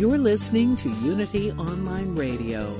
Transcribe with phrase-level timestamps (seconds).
[0.00, 2.72] You're listening to Unity Online Radio,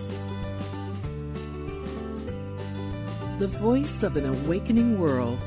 [3.39, 5.39] the voice of an awakening world.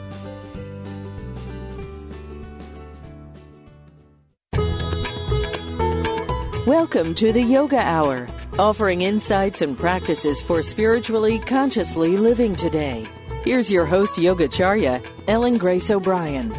[6.67, 8.28] Welcome to the Yoga Hour,
[8.59, 13.03] offering insights and practices for spiritually consciously living today.
[13.45, 16.53] Here's your host, Yogacharya, Ellen Grace O'Brien.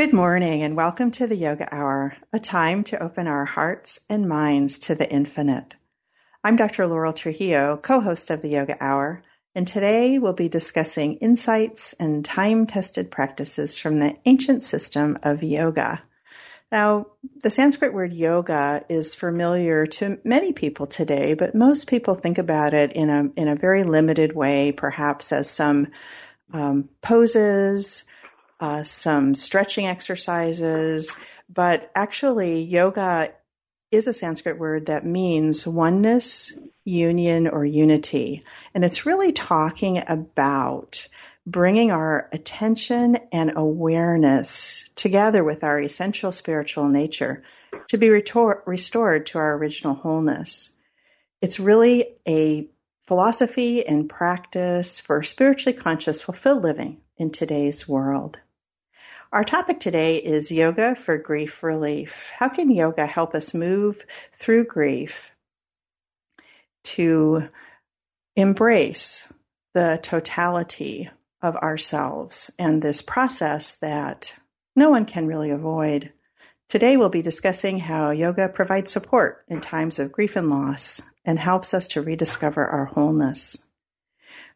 [0.00, 4.26] Good morning and welcome to the Yoga Hour, a time to open our hearts and
[4.26, 5.74] minds to the infinite.
[6.42, 6.86] I'm Dr.
[6.86, 9.22] Laurel Trujillo, co-host of the Yoga Hour,
[9.54, 16.02] and today we'll be discussing insights and time-tested practices from the ancient system of yoga.
[16.72, 17.08] Now,
[17.42, 22.72] the Sanskrit word yoga is familiar to many people today, but most people think about
[22.72, 25.88] it in a in a very limited way, perhaps as some
[26.54, 28.04] um, poses,
[28.60, 31.16] uh, some stretching exercises,
[31.48, 33.32] but actually yoga
[33.90, 36.52] is a Sanskrit word that means oneness,
[36.84, 38.44] union, or unity.
[38.74, 41.08] And it's really talking about
[41.46, 47.42] bringing our attention and awareness together with our essential spiritual nature
[47.88, 50.70] to be retor- restored to our original wholeness.
[51.40, 52.68] It's really a
[53.06, 58.38] philosophy and practice for spiritually conscious, fulfilled living in today's world.
[59.32, 62.32] Our topic today is yoga for grief relief.
[62.36, 65.30] How can yoga help us move through grief
[66.82, 67.48] to
[68.34, 69.32] embrace
[69.72, 74.34] the totality of ourselves and this process that
[74.74, 76.12] no one can really avoid?
[76.68, 81.38] Today we'll be discussing how yoga provides support in times of grief and loss and
[81.38, 83.64] helps us to rediscover our wholeness.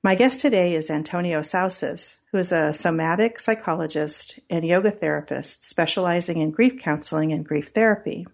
[0.05, 6.43] My guest today is Antonio Sausys, who is a somatic psychologist and yoga therapist specializing
[6.43, 8.27] in grief counseling and grief therapy.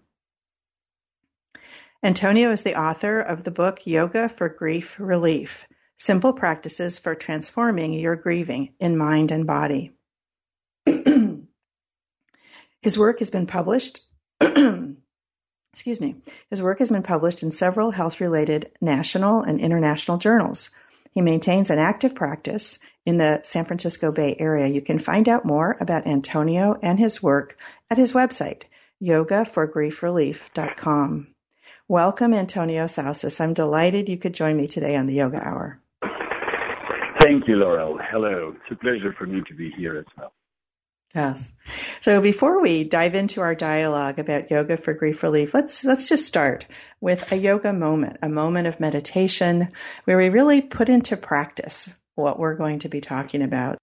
[2.03, 5.65] Antonio is the author of the book Yoga for Grief Relief
[5.97, 9.93] Simple Practices for Transforming Your Grieving in Mind and Body.
[12.81, 14.01] His work has been published.
[14.41, 16.17] excuse me.
[16.49, 20.69] His work has been published in several health related national and international journals
[21.11, 24.65] he maintains an active practice in the San Francisco Bay Area.
[24.67, 27.57] You can find out more about Antonio and his work
[27.89, 28.63] at his website,
[29.01, 31.27] yogaforgriefrelief.com.
[31.87, 33.41] Welcome, Antonio Sausys.
[33.41, 35.81] I'm delighted you could join me today on the Yoga Hour.
[37.19, 37.99] Thank you, Laurel.
[38.11, 38.53] Hello.
[38.55, 40.31] It's a pleasure for me to be here as well.
[41.13, 41.53] Yes.
[41.99, 46.25] So before we dive into our dialogue about yoga for grief relief, let's let's just
[46.25, 46.65] start
[47.01, 49.69] with a yoga moment, a moment of meditation
[50.05, 53.77] where we really put into practice what we're going to be talking about.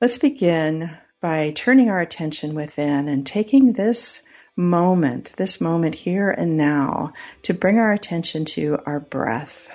[0.00, 0.90] Let's begin
[1.20, 4.22] by turning our attention within and taking this
[4.56, 9.68] moment, this moment here and now, to bring our attention to our breath.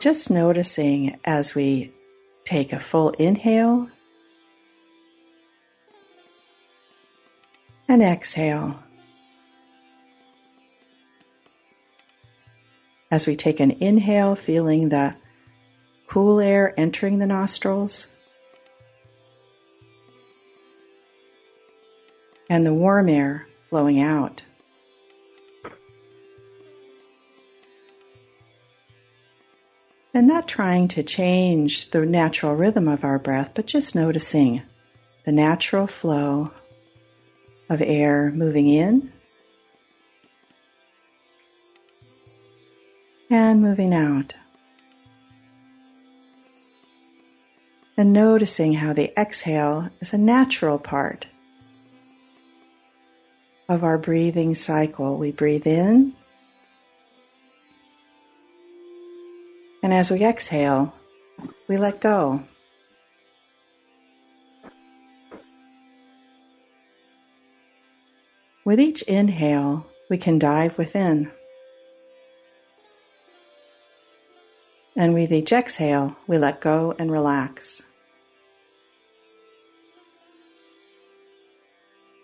[0.00, 1.92] Just noticing as we
[2.44, 3.88] take a full inhale
[7.88, 8.78] and exhale.
[13.10, 15.14] As we take an inhale, feeling the
[16.06, 18.08] cool air entering the nostrils
[22.50, 24.40] and the warm air flowing out.
[30.14, 34.62] And not trying to change the natural rhythm of our breath, but just noticing
[35.24, 36.52] the natural flow
[37.68, 39.12] of air moving in
[43.28, 44.34] and moving out.
[47.96, 51.26] And noticing how the exhale is a natural part
[53.68, 55.18] of our breathing cycle.
[55.18, 56.12] We breathe in,
[59.82, 60.94] and as we exhale,
[61.68, 62.42] we let go.
[68.64, 71.30] With each inhale, we can dive within.
[74.96, 77.82] And with each exhale, we let go and relax.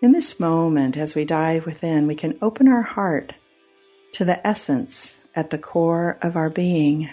[0.01, 3.33] In this moment, as we dive within, we can open our heart
[4.13, 7.07] to the essence at the core of our being.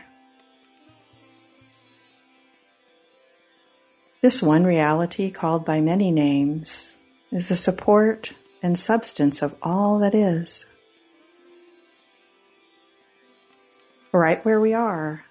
[4.23, 6.99] This one reality, called by many names,
[7.31, 8.33] is the support
[8.63, 10.65] and substance of all that is.
[14.15, 15.23] Right where we are,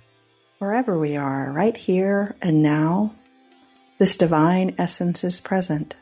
[0.59, 3.15] wherever we are, right here and now,
[3.97, 5.95] this divine essence is present.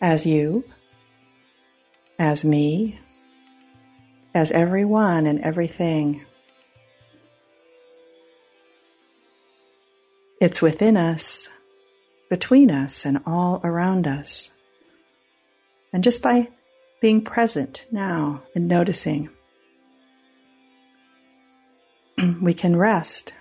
[0.00, 0.64] As you,
[2.18, 2.98] as me,
[4.34, 6.24] as everyone and everything.
[10.40, 11.48] It's within us,
[12.30, 14.50] between us, and all around us.
[15.92, 16.48] And just by
[17.00, 19.30] being present now and noticing,
[22.40, 23.32] we can rest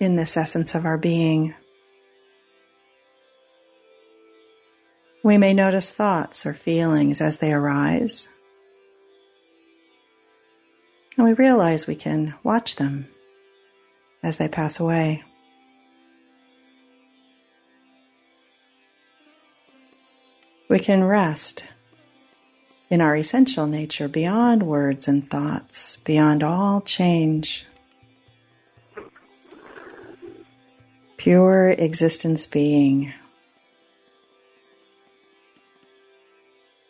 [0.00, 1.54] in this essence of our being.
[5.24, 8.28] We may notice thoughts or feelings as they arise.
[11.16, 13.06] And we realize we can watch them
[14.22, 15.22] as they pass away.
[20.68, 21.64] We can rest
[22.90, 27.66] in our essential nature beyond words and thoughts, beyond all change.
[31.16, 33.12] Pure existence being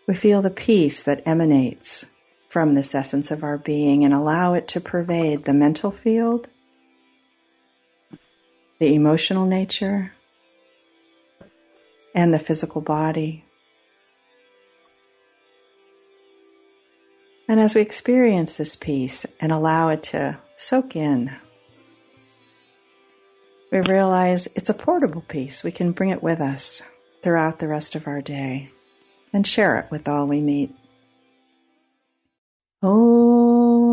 [0.07, 2.07] We feel the peace that emanates
[2.49, 6.49] from this essence of our being and allow it to pervade the mental field,
[8.79, 10.13] the emotional nature,
[12.15, 13.45] and the physical body.
[17.49, 21.35] And as we experience this peace and allow it to soak in,
[23.71, 25.63] we realize it's a portable peace.
[25.63, 26.83] We can bring it with us
[27.23, 28.71] throughout the rest of our day
[29.33, 30.75] and share it with all we meet.
[32.83, 33.93] Om.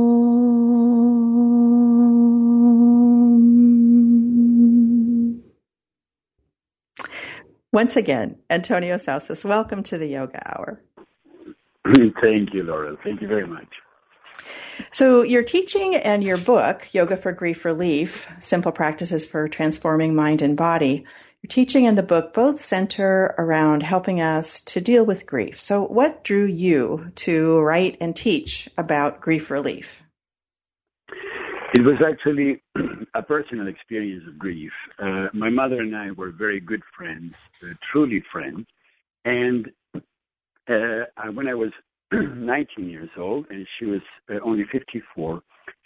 [7.71, 10.81] Once again, Antonio Sausys, welcome to the Yoga Hour.
[12.21, 12.97] Thank you, Laura.
[13.03, 13.67] Thank you very much.
[14.91, 20.41] So, your teaching and your book, Yoga for Grief Relief Simple Practices for Transforming Mind
[20.41, 21.05] and Body,
[21.41, 25.59] your teaching and the book both center around helping us to deal with grief.
[25.61, 30.01] So, what drew you to write and teach about grief relief?
[31.73, 32.61] It was actually
[33.13, 34.71] a personal experience of grief.
[34.97, 38.65] Uh, my mother and I were very good friends, uh, truly friends.
[39.23, 41.71] And uh, when I was
[42.11, 45.41] 19 years old and she was uh, only 54,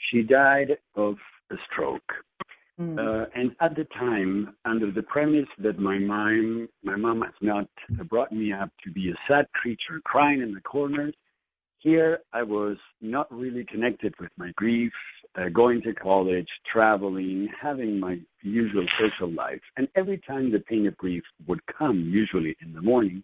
[0.10, 1.16] she died of
[1.52, 2.14] a stroke.
[2.80, 2.98] Mm.
[2.98, 7.68] Uh, and at the time, under the premise that my mom, my mom has not
[8.10, 11.14] brought me up to be a sad creature crying in the corners,
[11.84, 14.94] here I was not really connected with my grief,
[15.36, 19.60] uh, going to college, traveling, having my usual social life.
[19.76, 23.22] And every time the pain of grief would come, usually in the morning,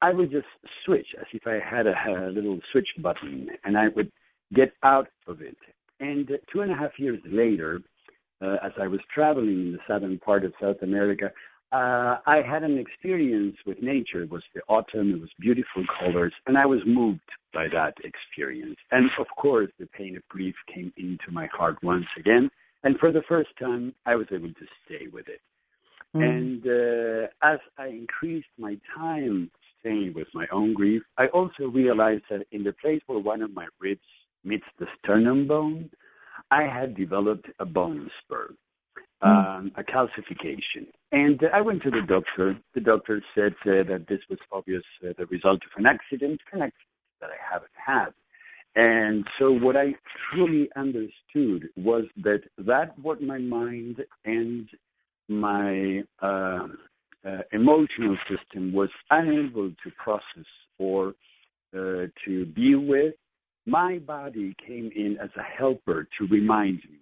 [0.00, 0.46] I would just
[0.84, 4.10] switch as if I had a, a little switch button and I would
[4.54, 5.56] get out of it.
[6.00, 7.80] And two and a half years later,
[8.42, 11.30] uh, as I was traveling in the southern part of South America,
[11.72, 14.22] uh, I had an experience with nature.
[14.24, 17.20] It was the autumn, it was beautiful colors, and I was moved
[17.54, 18.76] by that experience.
[18.90, 22.50] And of course, the pain of grief came into my heart once again.
[22.84, 25.40] And for the first time, I was able to stay with it.
[26.14, 26.22] Mm.
[26.22, 32.24] And uh, as I increased my time staying with my own grief, I also realized
[32.28, 34.00] that in the place where one of my ribs
[34.44, 35.88] meets the sternum bone,
[36.50, 38.54] I had developed a bone spur,
[39.22, 39.28] hmm.
[39.28, 40.86] um, a calcification.
[41.12, 42.58] And I went to the doctor.
[42.74, 46.62] The doctor said uh, that this was obvious uh, the result of an accident, an
[46.62, 46.88] accident
[47.20, 48.12] that I haven't had.
[48.74, 49.94] And so what I
[50.30, 54.66] truly understood was that that what my mind and
[55.28, 56.68] my uh,
[57.24, 60.46] uh, emotional system was unable to process
[60.78, 61.14] or
[61.74, 63.14] uh, to deal with
[63.66, 66.98] my body came in as a helper to remind me.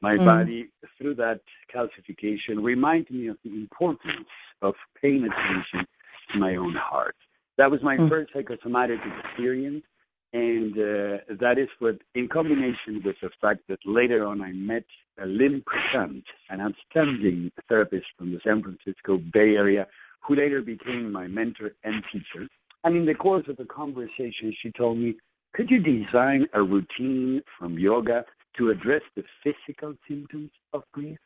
[0.00, 0.24] My mm.
[0.24, 0.68] body,
[0.98, 1.40] through that
[1.74, 4.28] calcification, reminded me of the importance
[4.62, 5.86] of paying attention
[6.32, 7.16] to my own heart.
[7.58, 8.08] That was my mm.
[8.08, 9.84] first psychosomatic experience.
[10.32, 14.84] And uh, that is what, in combination with the fact that later on I met
[15.24, 19.86] Lynn Prashant, an outstanding therapist from the San Francisco Bay Area,
[20.26, 22.48] who later became my mentor and teacher.
[22.82, 25.14] And in the course of the conversation, she told me,
[25.54, 28.24] could you design a routine from yoga
[28.58, 31.18] to address the physical symptoms of grief.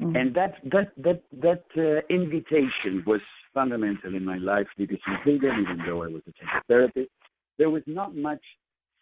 [0.00, 0.16] Mm-hmm.
[0.16, 3.20] And that that that that uh, invitation was
[3.52, 7.10] fundamental in my life because in Sweden, even though I was a therapist,
[7.58, 8.40] there was not much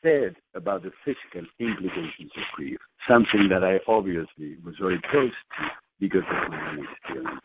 [0.02, 2.78] said about the physical implications of grief.
[3.09, 5.66] Something that I obviously was very close to
[6.00, 7.40] because of my own experience.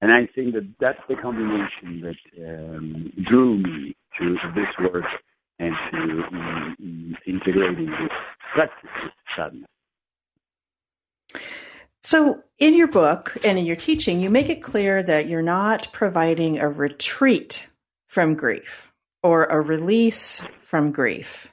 [0.00, 5.04] And I think that that's the combination that um, drew me to this work
[5.58, 8.10] and to um, integrating this
[8.54, 9.68] practice of sadness.
[12.02, 15.88] So, in your book and in your teaching, you make it clear that you're not
[15.92, 17.66] providing a retreat
[18.06, 18.86] from grief
[19.22, 21.52] or a release from grief,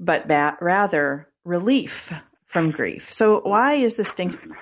[0.00, 0.28] but
[0.60, 2.12] rather relief
[2.46, 3.12] from grief.
[3.12, 4.16] So, why is this,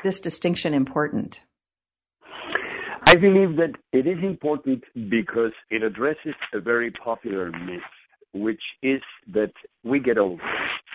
[0.04, 1.40] this distinction important?
[3.08, 7.80] I believe that it is important because it addresses a very popular myth,
[8.40, 9.02] which is
[9.32, 9.52] that
[9.84, 10.42] we get over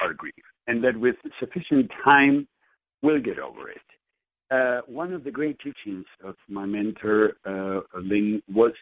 [0.02, 0.34] our grief
[0.68, 2.48] and that with sufficient time,
[3.02, 3.82] we'll get over it.
[4.52, 8.74] Uh, one of the great teachings of my mentor, uh, Lynn, was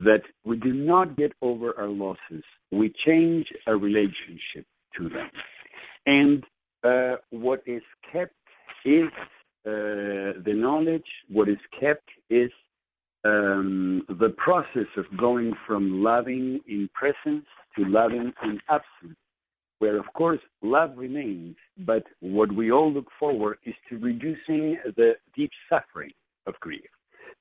[0.00, 2.44] that we do not get over our losses.
[2.72, 5.30] We change our relationship to them.
[6.06, 6.44] And
[6.82, 8.34] uh, what is kept
[8.84, 9.08] is
[9.66, 12.50] uh, the knowledge, what is kept is
[13.24, 17.46] um, the process of going from loving in presence
[17.76, 19.16] to loving in absence
[19.78, 25.12] where of course love remains, but what we all look forward is to reducing the
[25.36, 26.12] deep suffering
[26.46, 26.82] of grief.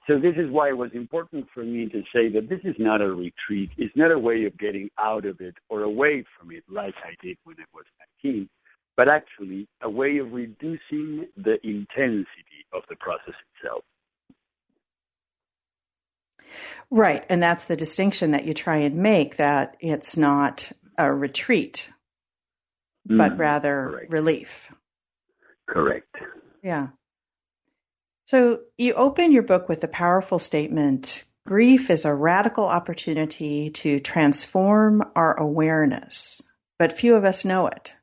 [0.08, 3.02] So this is why it was important for me to say that this is not
[3.02, 3.72] a retreat.
[3.78, 7.16] It's not a way of getting out of it or away from it like I
[7.22, 7.86] did when I was
[8.24, 8.48] 19,
[8.96, 13.84] but actually a way of reducing the intensity of the process itself.
[16.89, 21.89] Right, and that's the distinction that you try and make that it's not a retreat
[23.08, 24.13] but mm, rather correct.
[24.13, 24.72] relief.
[25.68, 26.16] Correct.
[26.62, 26.88] Yeah.
[28.25, 34.00] So you open your book with the powerful statement grief is a radical opportunity to
[34.00, 36.44] transform our awareness,
[36.77, 37.94] but few of us know it.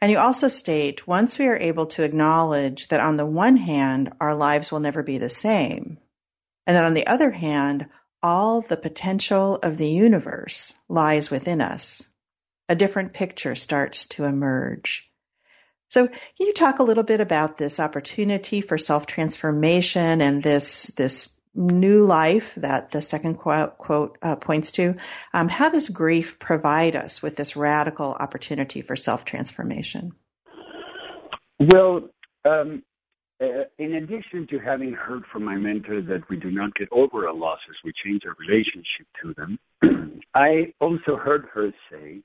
[0.00, 4.14] And you also state once we are able to acknowledge that on the one hand,
[4.18, 5.98] our lives will never be the same,
[6.68, 7.86] and that on the other hand,
[8.22, 12.06] all the potential of the universe lies within us
[12.68, 15.10] a different picture starts to emerge.
[15.88, 20.88] So, can you talk a little bit about this opportunity for self transformation and this
[20.88, 24.96] this new life that the second quote, quote uh, points to?
[25.32, 30.12] Um, how does grief provide us with this radical opportunity for self transformation?
[31.58, 32.10] Well,
[32.44, 32.82] um,
[33.40, 37.28] uh, in addition to having heard from my mentor that we do not get over
[37.28, 42.20] our losses, we change our relationship to them, I also heard her say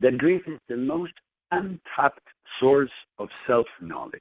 [0.00, 1.12] that grief is the most
[1.52, 2.26] untapped
[2.60, 4.20] source of self-knowledge.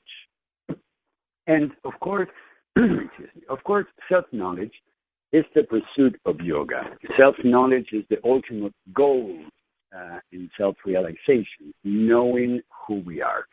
[1.47, 2.29] And of course,
[3.49, 4.73] of course, self-knowledge
[5.31, 6.83] is the pursuit of yoga.
[7.17, 9.35] Self-knowledge is the ultimate goal
[9.95, 13.45] uh, in self-realization, knowing who we are.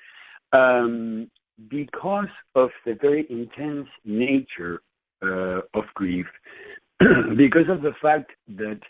[0.52, 1.30] Um,
[1.68, 4.80] because of the very intense nature
[5.22, 6.26] uh, of grief,
[7.36, 8.80] because of the fact that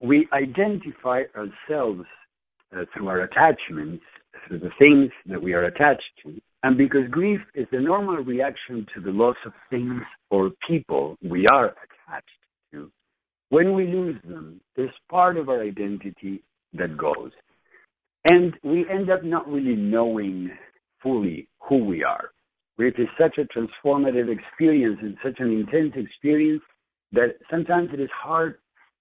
[0.00, 2.04] we identify ourselves
[2.74, 4.02] uh, through our attachments,
[4.46, 6.40] through the things that we are attached to.
[6.62, 11.46] And because grief is the normal reaction to the loss of things or people we
[11.52, 12.28] are attached
[12.72, 12.90] to,
[13.48, 16.42] when we lose them, there's part of our identity
[16.74, 17.32] that goes.
[18.30, 20.50] And we end up not really knowing
[21.02, 22.30] fully who we are.
[22.76, 26.62] Grief is such a transformative experience and such an intense experience
[27.12, 28.56] that sometimes it is hard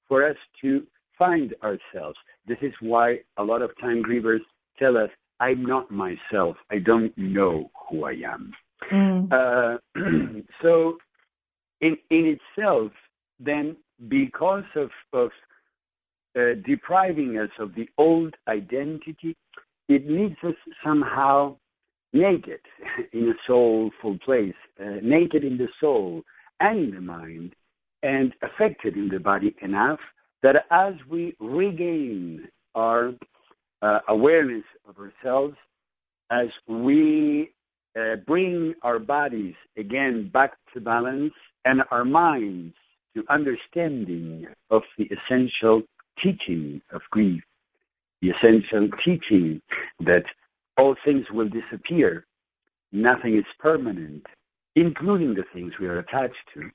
[0.07, 0.83] for us to
[1.17, 2.17] find ourselves.
[2.47, 4.41] This is why a lot of time grievers
[4.77, 6.57] tell us, I'm not myself.
[6.69, 8.53] I don't know who I am.
[8.91, 9.31] Mm.
[9.31, 9.77] Uh,
[10.61, 10.97] so,
[11.81, 12.91] in, in itself,
[13.39, 13.77] then,
[14.09, 15.29] because of, of
[16.37, 19.35] uh, depriving us of the old identity,
[19.87, 21.55] it leaves us somehow
[22.13, 22.59] naked
[23.13, 26.23] in a soulful place, uh, naked in the soul
[26.59, 27.55] and in the mind,
[28.03, 29.99] and affected in the body enough
[30.41, 33.11] that as we regain our
[33.81, 35.55] uh, awareness of ourselves,
[36.31, 37.51] as we
[37.99, 41.33] uh, bring our bodies again back to balance
[41.65, 42.73] and our minds
[43.15, 45.81] to understanding of the essential
[46.23, 47.41] teaching of grief,
[48.21, 49.61] the essential teaching
[49.99, 50.23] that
[50.79, 52.25] all things will disappear,
[52.91, 54.25] nothing is permanent,
[54.75, 56.71] including the things we are attached to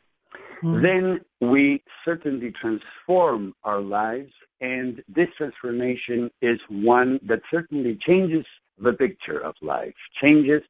[0.62, 0.82] mm-hmm.
[0.82, 4.32] then we certainly transform our lives.
[4.60, 8.46] And this transformation is one that certainly changes
[8.78, 10.62] the picture of life, changes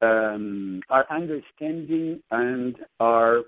[0.00, 3.42] um, our understanding and our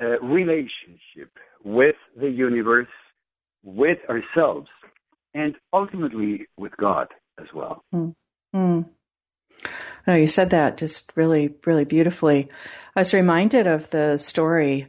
[0.00, 1.30] uh, relationship
[1.64, 2.88] with the universe,
[3.64, 4.68] with ourselves,
[5.34, 7.08] and ultimately with God
[7.40, 7.84] as well.
[7.94, 8.14] Mm.
[8.54, 8.88] Mm.
[10.06, 12.48] No, you said that just really, really beautifully.
[12.96, 14.88] I was reminded of the story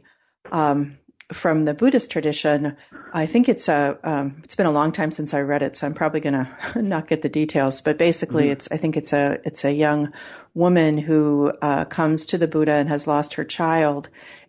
[0.50, 0.98] um,
[1.32, 2.76] from the Buddhist tradition.
[3.12, 5.86] I think it's a um, it's been a long time since I read it, so
[5.86, 7.82] I'm probably going to not get the details.
[7.82, 8.52] But basically, mm-hmm.
[8.52, 10.12] it's I think it's a it's a young
[10.54, 14.08] woman who uh, comes to the Buddha and has lost her child,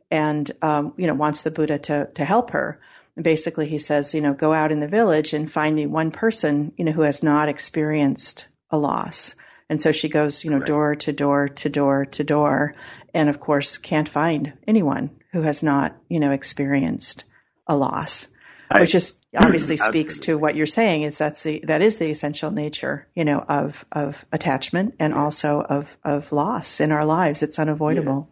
[0.10, 2.80] and um, you know wants the Buddha to to help her.
[3.16, 6.12] And basically, he says, you know, go out in the village and find me one
[6.12, 9.36] person, you know, who has not experienced a loss.
[9.70, 12.76] And so she goes, you know, door to door to door to door,
[13.14, 17.24] and of course can't find anyone who has not, you know, experienced
[17.68, 18.28] a loss,
[18.70, 22.10] I, which is obviously speaks to what you're saying is that's the that is the
[22.10, 27.44] essential nature, you know, of of attachment and also of of loss in our lives.
[27.44, 28.30] It's unavoidable.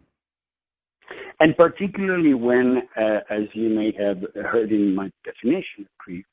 [1.40, 6.26] And particularly when, uh, as you may have heard in my definition of grief,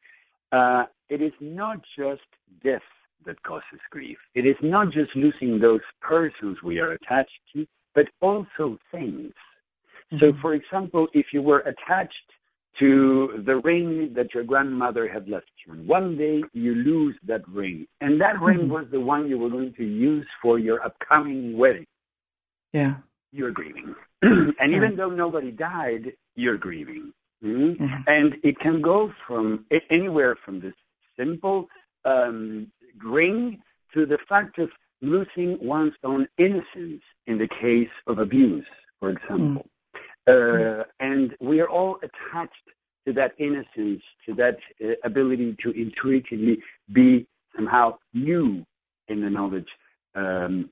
[0.52, 2.22] uh, it is not just
[2.62, 2.82] death
[3.26, 4.18] that causes grief.
[4.36, 9.32] It is not just losing those persons we are attached to, but also things.
[10.12, 10.18] Mm-hmm.
[10.20, 12.14] So, for example, if you were attached
[12.80, 17.48] to the ring that your grandmother had left you, and one day you lose that
[17.48, 18.74] ring, and that ring mm-hmm.
[18.74, 21.88] was the one you were going to use for your upcoming wedding.
[22.74, 22.96] Yeah.
[23.38, 23.94] You're grieving.
[24.24, 27.14] and even though nobody died, you're grieving.
[27.44, 27.84] Mm-hmm.
[27.84, 28.02] Mm-hmm.
[28.08, 30.74] And it can go from anywhere from this
[31.16, 31.68] simple
[32.04, 32.72] um,
[33.06, 33.62] ring
[33.94, 34.70] to the fact of
[35.04, 38.66] losing one's own innocence in the case of abuse,
[39.00, 39.68] for example.
[40.28, 40.82] Mm.
[40.82, 42.56] Uh, and we are all attached
[43.06, 46.58] to that innocence, to that uh, ability to intuitively
[46.92, 48.66] be somehow new
[49.10, 49.68] in the knowledge
[50.16, 50.72] um,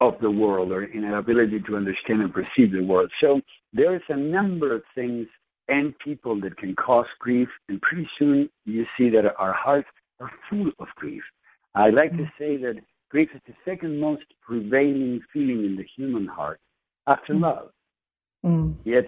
[0.00, 3.10] of the world or in our ability to understand and perceive the world.
[3.20, 3.40] So
[3.72, 5.26] there is a number of things
[5.68, 10.30] and people that can cause grief, and pretty soon you see that our hearts are
[10.48, 11.22] full of grief.
[11.76, 12.74] I like to say that
[13.08, 16.58] grief is the second most prevailing feeling in the human heart
[17.06, 17.42] after mm.
[17.42, 17.70] love.
[18.44, 18.74] Mm.
[18.84, 19.04] Yet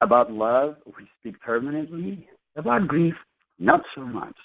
[0.00, 2.26] about love, we speak permanently.
[2.56, 3.14] About grief,
[3.58, 4.36] not so much.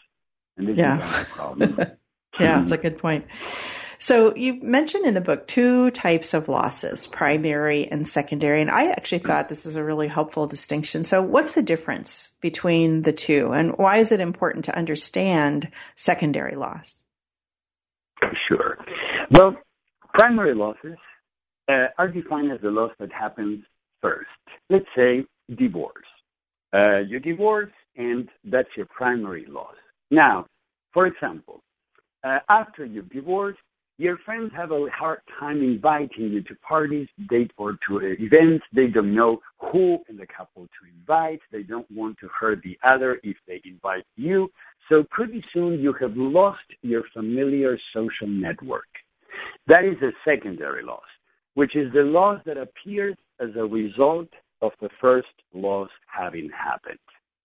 [0.57, 0.97] And this yeah.
[0.97, 1.77] is a problem.
[2.39, 3.25] yeah, it's a good point.
[4.01, 8.87] So you mentioned in the book two types of losses, primary and secondary, and I
[8.87, 11.03] actually thought this is a really helpful distinction.
[11.03, 16.55] So what's the difference between the two and why is it important to understand secondary
[16.55, 16.99] loss?
[18.47, 18.79] Sure.
[19.29, 19.55] Well,
[20.15, 20.97] primary losses
[21.69, 23.63] uh, are defined as the loss that happens
[24.01, 24.29] first.
[24.71, 26.09] Let's say divorce.
[26.73, 29.75] Uh, you divorce, and that's your primary loss.
[30.09, 30.47] Now,
[30.91, 31.61] for example,
[32.23, 33.57] uh, after you divorce,
[34.01, 38.65] your friends have a hard time inviting you to parties, date, or to events.
[38.73, 41.39] They don't know who in the couple to invite.
[41.51, 44.49] They don't want to hurt the other if they invite you.
[44.89, 48.89] So pretty soon you have lost your familiar social network.
[49.67, 51.09] That is a secondary loss,
[51.53, 54.29] which is the loss that appears as a result
[54.63, 56.97] of the first loss having happened.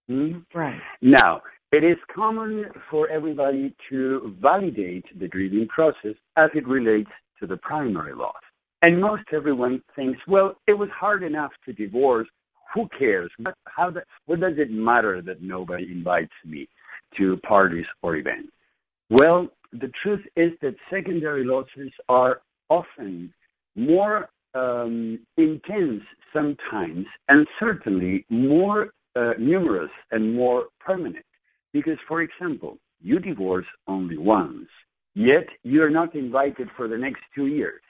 [0.08, 0.38] Hmm?
[0.58, 0.80] Right.
[1.02, 7.46] Now, it is common for everybody to validate the grieving process as it relates to
[7.46, 8.34] the primary loss.
[8.82, 12.28] And most everyone thinks, well, it was hard enough to divorce.
[12.74, 13.30] Who cares?
[13.64, 16.68] How the, what does it matter that nobody invites me
[17.16, 18.52] to parties or events?
[19.10, 23.32] Well, the truth is that secondary losses are often
[23.74, 26.02] more um, intense
[26.32, 31.25] sometimes and certainly more uh, numerous and more permanent.
[31.76, 34.70] Because, for example, you divorce only once,
[35.14, 37.82] yet you're not invited for the next two years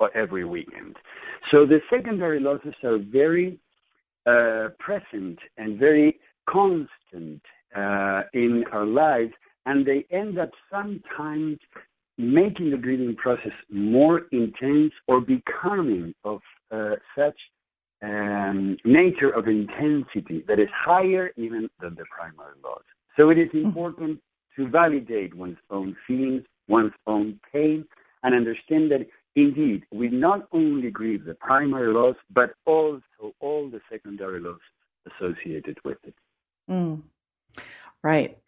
[0.00, 0.96] or every weekend.
[1.50, 3.58] So the secondary losses are very
[4.24, 7.42] uh, present and very constant
[7.76, 9.34] uh, in our lives,
[9.66, 11.58] and they end up sometimes
[12.16, 17.38] making the grieving process more intense or becoming of uh, such
[18.06, 22.82] um, nature of intensity that is higher even than the primary loss.
[23.16, 23.66] So it is hmm.
[23.66, 24.20] important
[24.56, 27.84] to validate one's own feelings, one's own pain,
[28.22, 33.02] and understand that indeed we not only grieve the primary loss, but also
[33.40, 34.60] all the secondary loss
[35.06, 36.14] associated with it.
[36.70, 37.02] Mm.
[38.02, 38.38] Right.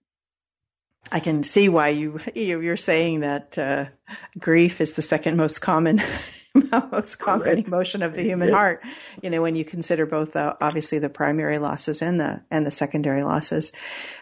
[1.11, 3.87] I can see why you you're saying that uh,
[4.39, 6.03] grief is the second most common
[6.93, 7.67] most common Correct.
[7.67, 8.57] emotion of the human yes.
[8.57, 8.83] heart.
[9.23, 12.71] You know, when you consider both the obviously the primary losses and the and the
[12.71, 13.73] secondary losses.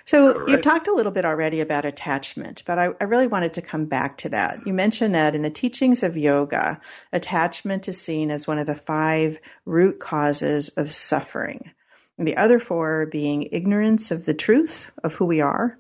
[0.05, 0.51] So Correct.
[0.51, 3.87] you talked a little bit already about attachment, but I, I really wanted to come
[3.87, 4.66] back to that.
[4.66, 6.81] You mentioned that in the teachings of yoga,
[7.12, 11.70] attachment is seen as one of the five root causes of suffering.
[12.18, 15.79] And the other four being ignorance of the truth of who we are,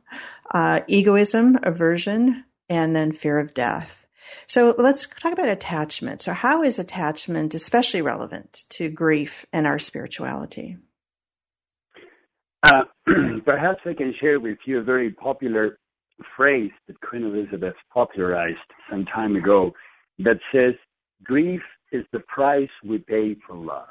[0.50, 4.05] uh, egoism, aversion, and then fear of death.
[4.46, 6.20] So let's talk about attachment.
[6.20, 10.76] So how is attachment especially relevant to grief and our spirituality?
[12.62, 12.84] Uh,
[13.44, 15.78] perhaps I can share with you a very popular
[16.36, 18.58] phrase that Queen Elizabeth popularized
[18.90, 19.72] some time ago
[20.18, 20.74] that says,
[21.22, 21.60] grief
[21.92, 23.86] is the price we pay for love.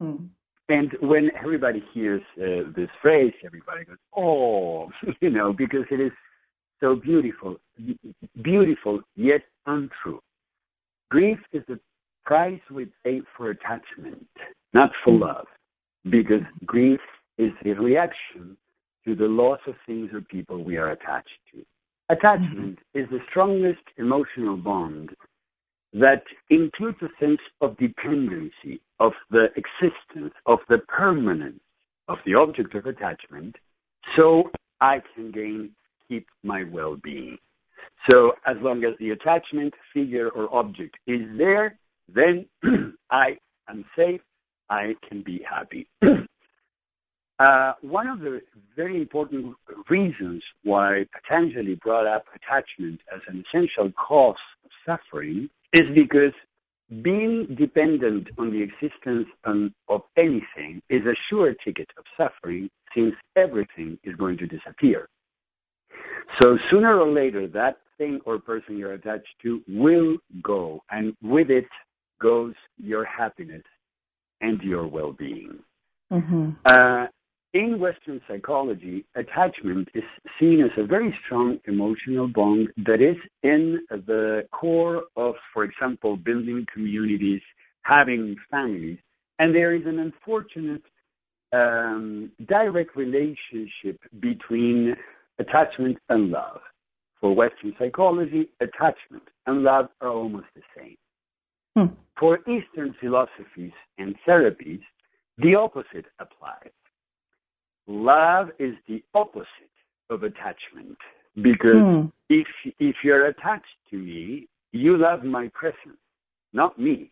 [0.00, 0.26] Hmm.
[0.68, 6.12] And when everybody hears uh, this phrase, everybody goes, oh, you know, because it is
[6.80, 7.56] so beautiful,
[8.42, 10.20] beautiful yet untrue.
[11.10, 11.78] Grief is the
[12.24, 14.26] price we pay for attachment,
[14.74, 15.20] not for mm.
[15.20, 15.46] love,
[16.04, 17.00] because grief
[17.38, 18.56] is a reaction
[19.04, 21.64] to the loss of things or people we are attached to.
[22.10, 22.98] Attachment mm-hmm.
[22.98, 25.10] is the strongest emotional bond
[25.94, 31.60] that includes a sense of dependency, of the existence, of the permanence
[32.08, 33.56] of the object of attachment,
[34.16, 35.70] so I can gain
[36.08, 37.38] keep my well-being.
[38.10, 41.78] So as long as the attachment, figure, or object is there,
[42.12, 42.46] then
[43.10, 43.36] I
[43.68, 44.20] am safe.
[44.70, 45.88] I can be happy.
[47.38, 48.40] uh, one of the
[48.76, 49.56] very important
[49.88, 56.32] reasons why Patanjali brought up attachment as an essential cause of suffering is because
[57.02, 63.98] being dependent on the existence of anything is a sure ticket of suffering since everything
[64.04, 65.08] is going to disappear.
[66.40, 71.50] So sooner or later, that thing or person you're attached to will go, and with
[71.50, 71.66] it
[72.20, 73.64] goes your happiness
[74.40, 75.58] and your well-being.
[76.12, 76.50] Mm-hmm.
[76.64, 77.06] Uh,
[77.54, 80.04] in Western psychology, attachment is
[80.38, 86.16] seen as a very strong emotional bond that is in the core of, for example,
[86.16, 87.40] building communities,
[87.82, 88.98] having families,
[89.38, 90.82] and there is an unfortunate
[91.52, 94.94] um, direct relationship between
[95.38, 96.60] attachment and love.
[97.20, 100.96] For Western psychology, attachment and love are almost the same.
[101.76, 101.94] Hmm.
[102.18, 104.80] For Eastern philosophies and therapies,
[105.38, 106.72] the opposite applies.
[107.86, 109.46] Love is the opposite
[110.10, 110.98] of attachment
[111.42, 112.06] because hmm.
[112.28, 112.46] if
[112.78, 116.00] if you're attached to me, you love my presence,
[116.52, 117.10] not me.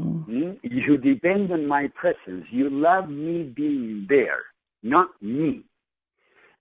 [0.00, 0.18] Hmm.
[0.20, 0.50] hmm?
[0.62, 2.46] You depend on my presence.
[2.50, 4.42] You love me being there,
[4.82, 5.64] not me.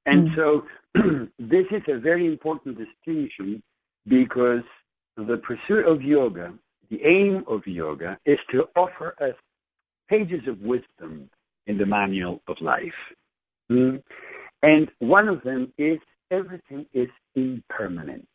[0.05, 0.35] And mm.
[0.35, 0.63] so
[1.39, 3.61] this is a very important distinction
[4.07, 4.63] because
[5.15, 6.53] the pursuit of yoga,
[6.89, 9.35] the aim of yoga, is to offer us
[10.09, 11.29] pages of wisdom
[11.67, 12.91] in the manual of life.
[13.71, 14.01] Mm.
[14.61, 15.99] And one of them is
[16.31, 18.27] everything is impermanent.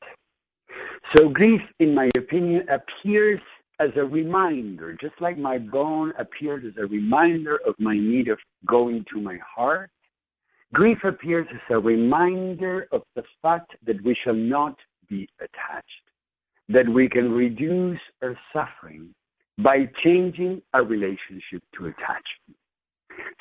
[1.17, 3.41] So grief, in my opinion, appears
[3.81, 8.39] as a reminder, just like my bone appeared as a reminder of my need of
[8.67, 9.91] going to my heart
[10.75, 14.77] Grief appears as a reminder of the fact that we shall not
[15.09, 15.87] be attached,
[16.69, 19.15] that we can reduce our suffering
[19.63, 22.59] by changing our relationship to attachment.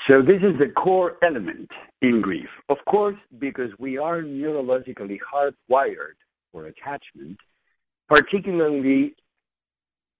[0.08, 1.70] So this is the core element
[2.02, 2.50] in grief.
[2.70, 6.18] Of course, because we are neurologically hardwired
[6.52, 7.38] for attachment,
[8.08, 9.16] particularly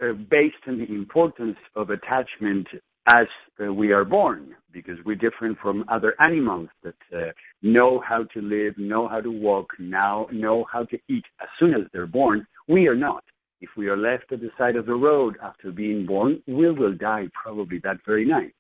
[0.04, 2.68] uh, based on the importance of attachment
[3.14, 3.28] as
[3.64, 8.42] uh, we are born, because we're different from other animals that uh, know how to
[8.42, 12.46] live, know how to walk, now know how to eat as soon as they're born.
[12.68, 13.24] We are not.
[13.60, 16.94] If we are left at the side of the road after being born, we will
[16.94, 18.54] die probably that very night.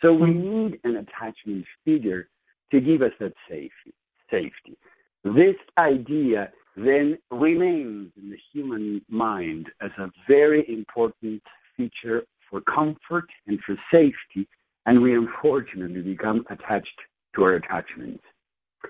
[0.00, 0.64] So we mm-hmm.
[0.64, 2.28] need an attachment figure
[2.72, 3.94] to give us that safety.
[4.30, 4.76] Safety.
[5.22, 11.42] This idea then remains in the human mind as a very important
[11.76, 14.46] feature for comfort and for safety,
[14.86, 17.00] and we unfortunately become attached
[17.34, 18.22] to our attachments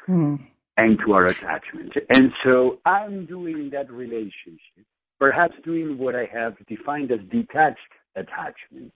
[0.08, 0.38] mm.
[0.76, 1.92] and to our attachment.
[2.12, 4.84] And so I'm doing that relationship,
[5.18, 7.78] perhaps doing what I have defined as detached
[8.16, 8.92] attachment,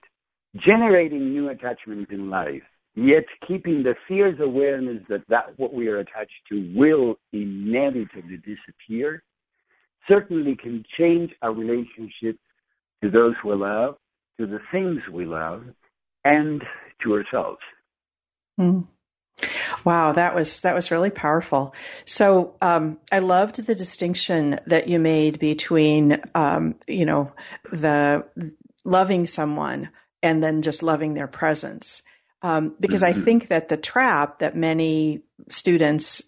[0.57, 2.63] generating new attachments in life,
[2.97, 9.23] yet keeping the fierce awareness that that what we are attached to will inevitably disappear,
[10.09, 12.37] certainly can change our relationship
[13.05, 13.97] to those we love,
[14.39, 15.65] to the things we love
[16.25, 16.63] and
[17.03, 17.61] to ourselves.
[18.59, 18.87] Mm.
[19.85, 21.75] Wow, that was that was really powerful.
[22.07, 27.33] So um, I loved the distinction that you made between um, you know
[27.71, 28.27] the
[28.85, 29.91] loving someone
[30.23, 32.03] and then just loving their presence,
[32.43, 36.25] um, because I think that the trap that many students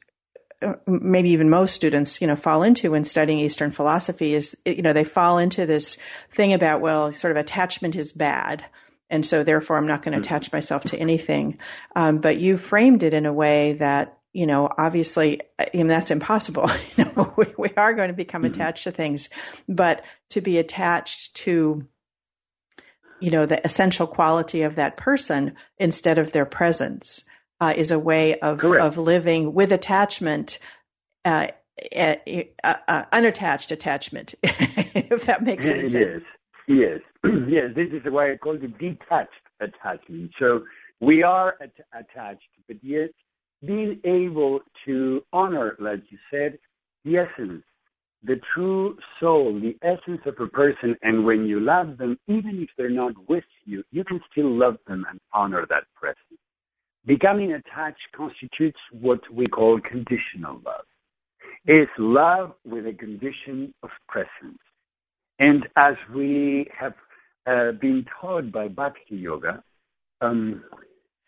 [0.87, 4.93] maybe even most students, you know, fall into when studying Eastern philosophy is, you know,
[4.93, 5.99] they fall into this
[6.31, 8.65] thing about, well, sort of attachment is bad
[9.11, 10.35] and so therefore I'm not going to mm-hmm.
[10.35, 11.59] attach myself to anything.
[11.97, 16.11] Um, but you framed it in a way that you know, obviously, I mean, that's
[16.11, 16.71] impossible.
[16.97, 18.53] you know, we, we, are going to become mm-hmm.
[18.53, 19.31] attached to things,
[19.69, 21.89] but to be attached to,
[23.21, 27.25] you know, the essential quality of that person instead of their presence
[27.61, 30.59] uh, is a way of of living with attachment.
[31.25, 31.49] Uh,
[31.95, 32.17] uh,
[32.65, 35.95] uh, unattached attachment, if that makes any sense.
[35.95, 36.27] It is.
[36.67, 37.01] Yes,
[37.49, 37.71] yes.
[37.75, 40.33] This is why I call it detached attachment.
[40.39, 40.65] So
[41.01, 43.11] we are at- attached, but yet
[43.65, 46.59] being able to honor, like you said,
[47.05, 47.63] the essence,
[48.23, 50.97] the true soul, the essence of a person.
[51.03, 54.77] And when you love them, even if they're not with you, you can still love
[54.87, 56.41] them and honor that presence.
[57.09, 60.85] Becoming attached constitutes what we call conditional love.
[61.65, 64.59] It's love with a condition of presence.
[65.39, 66.93] And as we have
[67.47, 69.65] uh, been taught by Bhakti Yoga,
[70.21, 70.63] um,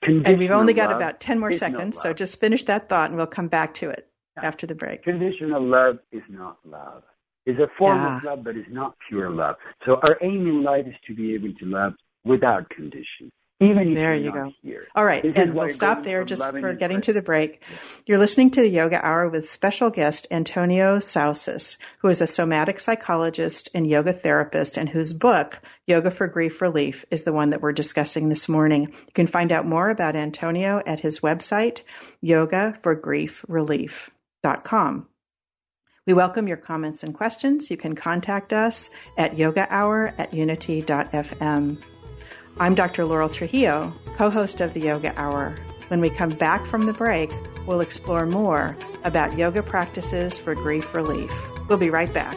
[0.02, 3.26] and we've only got about 10 more seconds, so just finish that thought and we'll
[3.26, 4.46] come back to it yeah.
[4.46, 5.02] after the break.
[5.04, 7.04] Conditional love is not love.
[7.46, 8.18] It's a form yeah.
[8.18, 9.56] of love, but it's not pure love.
[9.86, 13.32] So our aim in life is to be able to love without condition.
[13.62, 14.54] Even there you go.
[14.62, 14.86] Here.
[14.94, 17.62] All right, this and we'll stop there just for getting to the break.
[18.06, 22.80] You're listening to the Yoga Hour with special guest Antonio Sausys, who is a somatic
[22.80, 27.60] psychologist and yoga therapist, and whose book Yoga for Grief Relief is the one that
[27.60, 28.92] we're discussing this morning.
[28.92, 31.82] You can find out more about Antonio at his website,
[32.24, 35.06] yogaforgriefrelief.com.
[36.06, 37.70] We welcome your comments and questions.
[37.70, 41.76] You can contact us at yogahour at unity.fm.
[42.58, 43.06] I'm Dr.
[43.06, 45.56] Laurel Trujillo, co host of the Yoga Hour.
[45.88, 47.30] When we come back from the break,
[47.66, 51.32] we'll explore more about yoga practices for grief relief.
[51.68, 52.36] We'll be right back.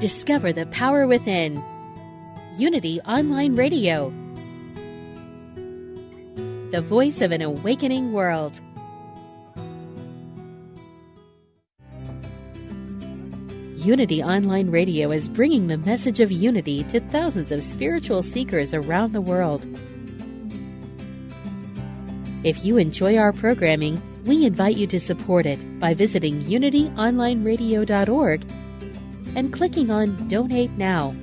[0.00, 1.60] Discover the power within
[2.56, 4.10] Unity Online Radio,
[6.70, 8.60] the voice of an awakening world.
[13.74, 19.12] Unity Online Radio is bringing the message of unity to thousands of spiritual seekers around
[19.12, 19.66] the world.
[22.44, 28.44] If you enjoy our programming, we invite you to support it by visiting unityonlineradio.org
[29.36, 31.14] and clicking on Donate Now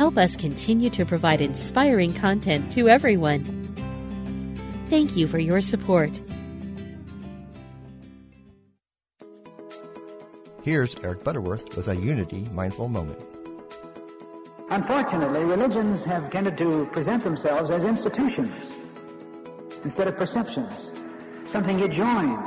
[0.00, 3.44] help us continue to provide inspiring content to everyone.
[4.88, 6.18] Thank you for your support.
[10.62, 13.20] Here's Eric Butterworth with a Unity Mindful Moment.
[14.70, 18.50] Unfortunately, religions have tended to present themselves as institutions
[19.84, 20.92] instead of perceptions,
[21.44, 22.42] something you join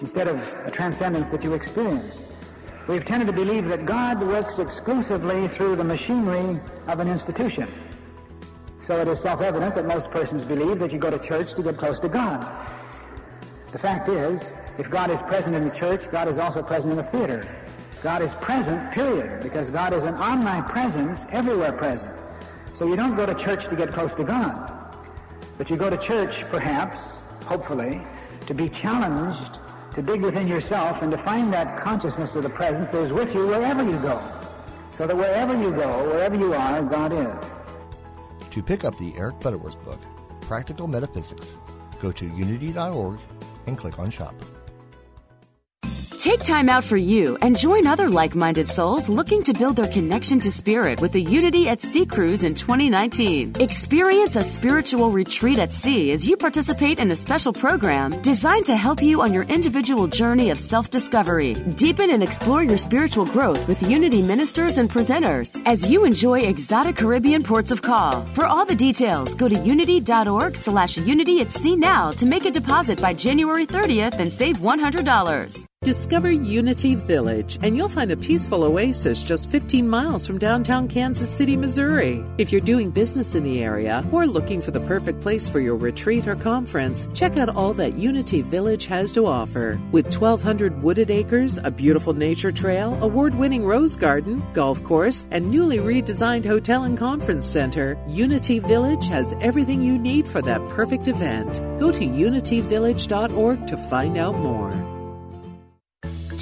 [0.00, 2.31] instead of a transcendence that you experience.
[2.88, 7.72] We've tended to believe that God works exclusively through the machinery of an institution.
[8.82, 11.78] So it is self-evident that most persons believe that you go to church to get
[11.78, 12.44] close to God.
[13.70, 16.96] The fact is, if God is present in the church, God is also present in
[16.96, 17.48] the theater.
[18.02, 22.12] God is present, period, because God is an omnipresence, everywhere present.
[22.74, 24.96] So you don't go to church to get close to God.
[25.56, 26.98] But you go to church, perhaps,
[27.44, 28.02] hopefully,
[28.46, 29.60] to be challenged
[29.94, 33.34] to dig within yourself and to find that consciousness of the presence that is with
[33.34, 34.20] you wherever you go.
[34.92, 38.48] So that wherever you go, wherever you are, God is.
[38.50, 40.00] To pick up the Eric Butterworth book,
[40.42, 41.56] Practical Metaphysics,
[42.00, 43.18] go to unity.org
[43.66, 44.34] and click on Shop.
[46.22, 49.90] Take time out for you and join other like minded souls looking to build their
[49.90, 53.56] connection to spirit with the Unity at Sea Cruise in 2019.
[53.58, 58.76] Experience a spiritual retreat at sea as you participate in a special program designed to
[58.76, 61.54] help you on your individual journey of self discovery.
[61.74, 66.94] Deepen and explore your spiritual growth with Unity ministers and presenters as you enjoy exotic
[66.94, 68.24] Caribbean ports of call.
[68.34, 72.52] For all the details, go to unity.org slash unity at sea now to make a
[72.52, 75.66] deposit by January 30th and save $100.
[75.82, 81.28] Discover Unity Village, and you'll find a peaceful oasis just 15 miles from downtown Kansas
[81.28, 82.24] City, Missouri.
[82.38, 85.74] If you're doing business in the area or looking for the perfect place for your
[85.74, 89.76] retreat or conference, check out all that Unity Village has to offer.
[89.90, 95.50] With 1,200 wooded acres, a beautiful nature trail, award winning rose garden, golf course, and
[95.50, 101.08] newly redesigned hotel and conference center, Unity Village has everything you need for that perfect
[101.08, 101.54] event.
[101.80, 104.91] Go to unityvillage.org to find out more.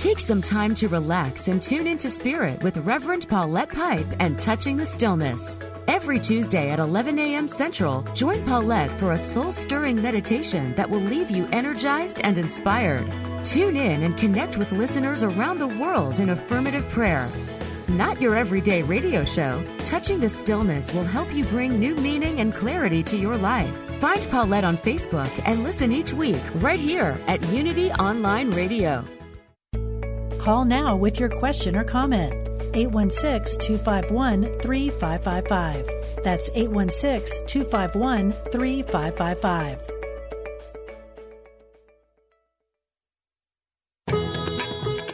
[0.01, 4.79] Take some time to relax and tune into Spirit with Reverend Paulette Pipe and Touching
[4.79, 5.59] the Stillness.
[5.89, 7.47] Every Tuesday at 11 a.m.
[7.47, 13.05] Central, join Paulette for a soul stirring meditation that will leave you energized and inspired.
[13.45, 17.29] Tune in and connect with listeners around the world in affirmative prayer.
[17.89, 22.55] Not your everyday radio show, Touching the Stillness will help you bring new meaning and
[22.55, 23.77] clarity to your life.
[24.01, 29.05] Find Paulette on Facebook and listen each week right here at Unity Online Radio.
[30.41, 32.33] Call now with your question or comment.
[32.73, 36.25] 816 251 3555.
[36.25, 39.91] That's 816 251 3555.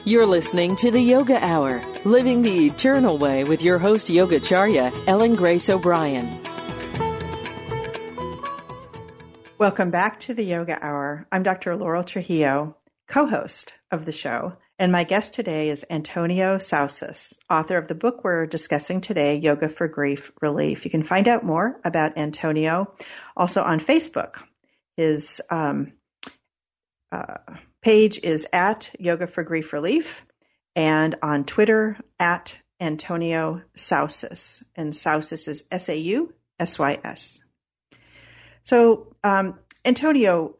[0.05, 5.35] You're listening to the Yoga Hour, Living the Eternal Way with your host Yogacharya, Ellen
[5.35, 6.41] Grace O'Brien.
[9.59, 11.27] Welcome back to the Yoga Hour.
[11.33, 11.75] I'm Dr.
[11.75, 12.77] Laurel Trujillo,
[13.09, 14.53] co host of the show.
[14.79, 19.71] And my guest today is Antonio Sausys, author of the book we're discussing today, Yoga
[19.71, 20.85] for Grief Relief.
[20.85, 22.95] You can find out more about Antonio
[23.35, 24.43] also on Facebook.
[24.99, 25.95] His um,
[27.11, 27.39] uh,
[27.81, 30.23] page is at Yoga for Grief Relief
[30.75, 34.63] and on Twitter at Antonio Sausys.
[34.75, 37.41] And Sausys is S A U S Y S.
[38.63, 40.57] So, um, Antonio,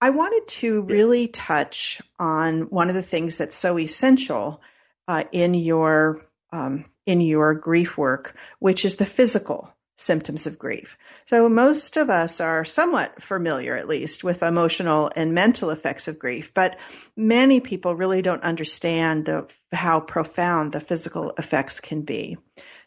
[0.00, 4.62] I wanted to really touch on one of the things that's so essential
[5.06, 10.96] uh, in your um, in your grief work, which is the physical symptoms of grief.
[11.26, 16.18] So most of us are somewhat familiar, at least, with emotional and mental effects of
[16.18, 16.78] grief, but
[17.16, 22.38] many people really don't understand the, how profound the physical effects can be.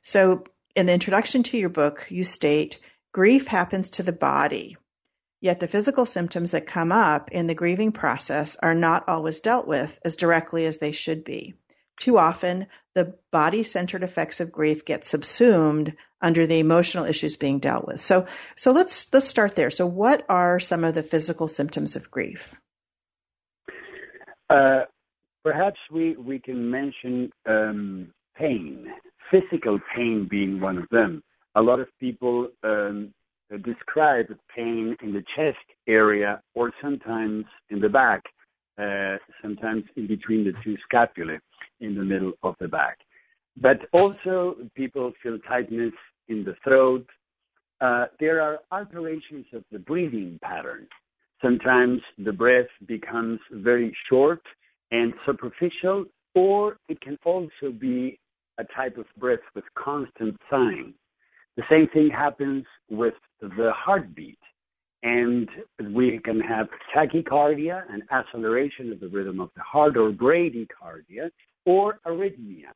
[0.02, 0.43] So
[0.76, 2.80] in the introduction to your book, you state
[3.12, 4.78] grief happens to the body
[5.43, 9.67] Yet the physical symptoms that come up in the grieving process are not always dealt
[9.67, 11.56] with as directly as they should be.
[11.99, 17.60] Too often, the body centered effects of grief get subsumed under the emotional issues being
[17.60, 17.99] dealt with.
[17.99, 19.69] So, so let's, let's start there.
[19.69, 22.56] So what are some of the physical symptoms of grief?
[24.49, 24.84] Uh,
[25.43, 28.88] perhaps we, we can mention um, pain,
[29.29, 31.21] physical pain being one of them.
[31.53, 33.13] A lot of people um,
[33.58, 38.22] describe pain in the chest area or sometimes in the back,
[38.78, 41.39] uh, sometimes in between the two scapulae
[41.80, 42.98] in the middle of the back.
[43.60, 45.94] But also, people feel tightness
[46.28, 47.06] in the throat.
[47.82, 50.88] Uh, there are alterations of the breathing pattern.
[51.42, 54.42] Sometimes the breath becomes very short
[54.92, 58.18] and superficial, or it can also be
[58.58, 60.94] a type of breath with constant sighing.
[61.58, 64.39] The same thing happens with the heartbeat.
[65.04, 65.50] And
[65.92, 71.30] we can have tachycardia, an acceleration of the rhythm of the heart, or bradycardia,
[71.66, 72.72] or arrhythmia.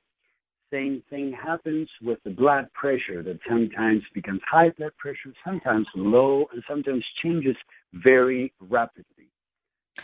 [0.72, 6.46] Same thing happens with the blood pressure that sometimes becomes high blood pressure, sometimes low,
[6.52, 7.56] and sometimes changes
[7.94, 9.17] very rapidly.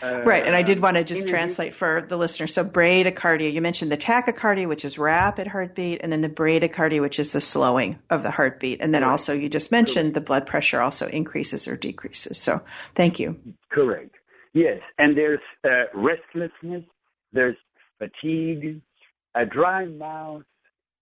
[0.02, 2.46] Uh, right, and I did want to just translate for the listener.
[2.46, 7.18] So bradycardia, you mentioned the tachycardia, which is rapid heartbeat, and then the bradycardia, which
[7.18, 9.10] is the slowing of the heartbeat, and then correct.
[9.10, 10.14] also you just mentioned correct.
[10.14, 12.38] the blood pressure also increases or decreases.
[12.38, 12.62] So
[12.94, 13.38] thank you.
[13.70, 14.14] Correct.
[14.52, 16.84] Yes, and there's uh, restlessness,
[17.32, 17.56] there's
[17.98, 18.80] fatigue,
[19.34, 20.42] a dry mouth,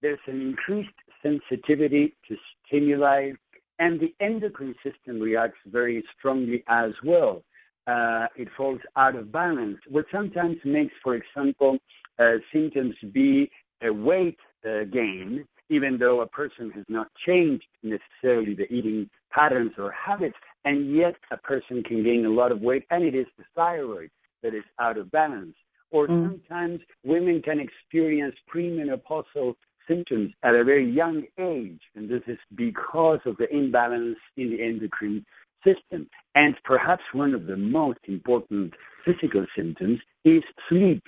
[0.01, 0.91] there's an increased
[1.23, 3.33] sensitivity to stimuli,
[3.79, 7.43] and the endocrine system reacts very strongly as well
[7.87, 11.79] uh, it falls out of balance, what sometimes makes, for example,
[12.19, 13.51] uh, symptoms be
[13.83, 19.73] a weight uh, gain, even though a person has not changed necessarily the eating patterns
[19.79, 23.27] or habits, and yet a person can gain a lot of weight, and it is
[23.39, 24.11] the thyroid
[24.43, 25.55] that is out of balance.
[25.91, 26.29] Or mm.
[26.29, 29.55] sometimes women can experience premenopausal
[29.89, 34.63] symptoms at a very young age, and this is because of the imbalance in the
[34.63, 35.25] endocrine
[35.65, 36.09] system.
[36.35, 38.73] And perhaps one of the most important
[39.05, 41.03] physical symptoms is sleep.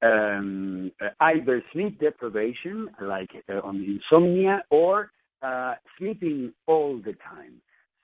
[0.00, 5.10] Um, either sleep deprivation, like uh, on insomnia, or
[5.42, 7.54] uh, sleeping all the time.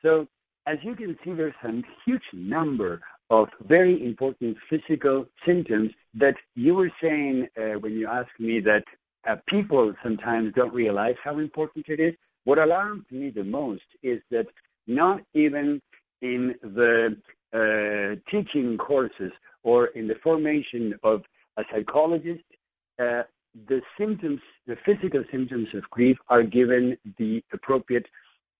[0.03, 0.27] So,
[0.67, 1.71] as you can see, there's a
[2.05, 3.01] huge number
[3.31, 8.85] of very important physical symptoms that you were saying uh, when you asked me that
[9.29, 12.15] uh, people sometimes don't realize how important it is.
[12.45, 14.47] What alarms me the most is that
[14.87, 15.81] not even
[16.25, 17.17] in the
[17.53, 21.23] uh, teaching courses or in the formation of
[21.59, 22.45] a psychologist,
[22.99, 23.23] uh,
[23.69, 28.07] the symptoms, the physical symptoms of grief are given the appropriate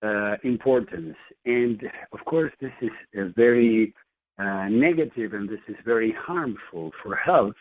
[0.03, 1.17] uh, importance.
[1.45, 1.81] And
[2.13, 3.93] of course, this is very
[4.37, 7.55] uh, negative and this is very harmful for health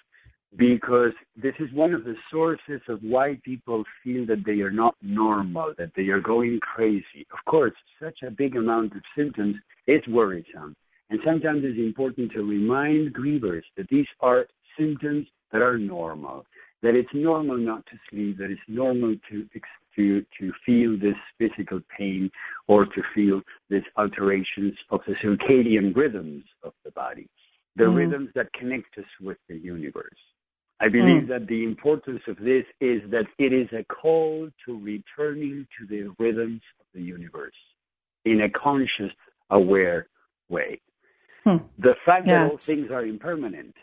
[0.56, 4.94] because this is one of the sources of why people feel that they are not
[5.02, 7.26] normal, that they are going crazy.
[7.32, 10.76] Of course, such a big amount of symptoms is worrisome.
[11.10, 14.46] And sometimes it's important to remind grievers that these are
[14.78, 16.46] symptoms that are normal,
[16.82, 19.46] that it's normal not to sleep, that it's normal to
[19.96, 22.30] to to feel this physical pain
[22.66, 23.40] or to feel
[23.70, 27.28] these alterations of the circadian rhythms of the body,
[27.76, 27.94] the mm.
[27.94, 30.18] rhythms that connect us with the universe.
[30.80, 31.28] I believe mm.
[31.28, 36.14] that the importance of this is that it is a call to returning to the
[36.18, 37.54] rhythms of the universe
[38.24, 39.12] in a conscious,
[39.50, 40.08] aware
[40.48, 40.80] way.
[41.44, 41.58] Hmm.
[41.78, 42.34] The fact yes.
[42.34, 43.74] that all things are impermanent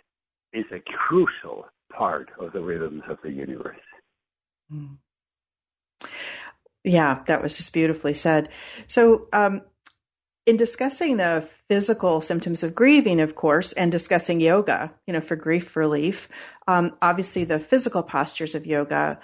[0.51, 1.65] is a crucial
[1.95, 3.77] part of the rhythms of the universe.
[4.69, 4.95] Hmm.
[6.83, 8.49] Yeah, that was just beautifully said.
[8.87, 9.61] So, um,
[10.45, 15.35] in discussing the physical symptoms of grieving, of course, and discussing yoga, you know, for
[15.35, 16.29] grief relief,
[16.67, 19.19] um, obviously the physical postures of yoga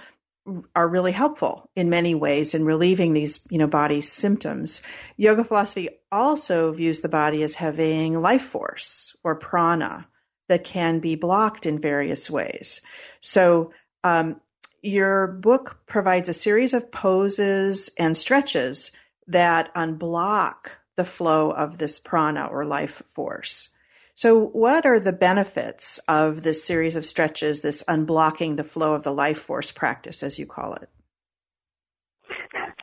[0.76, 4.82] are really helpful in many ways in relieving these, you know, body symptoms.
[5.18, 10.08] Yoga philosophy also views the body as having life force or prana
[10.48, 12.82] that can be blocked in various ways.
[13.22, 14.40] So, um,
[14.82, 18.92] your book provides a series of poses and stretches
[19.28, 23.70] that unblock the flow of this prana or life force.
[24.16, 29.04] So, what are the benefits of this series of stretches, this unblocking the flow of
[29.04, 30.90] the life force practice, as you call it?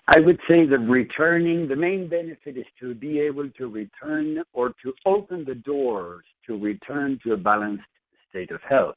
[0.06, 4.68] I would say that returning, the main benefit is to be able to return or
[4.84, 7.84] to open the doors to return to a balanced
[8.30, 8.96] state of health.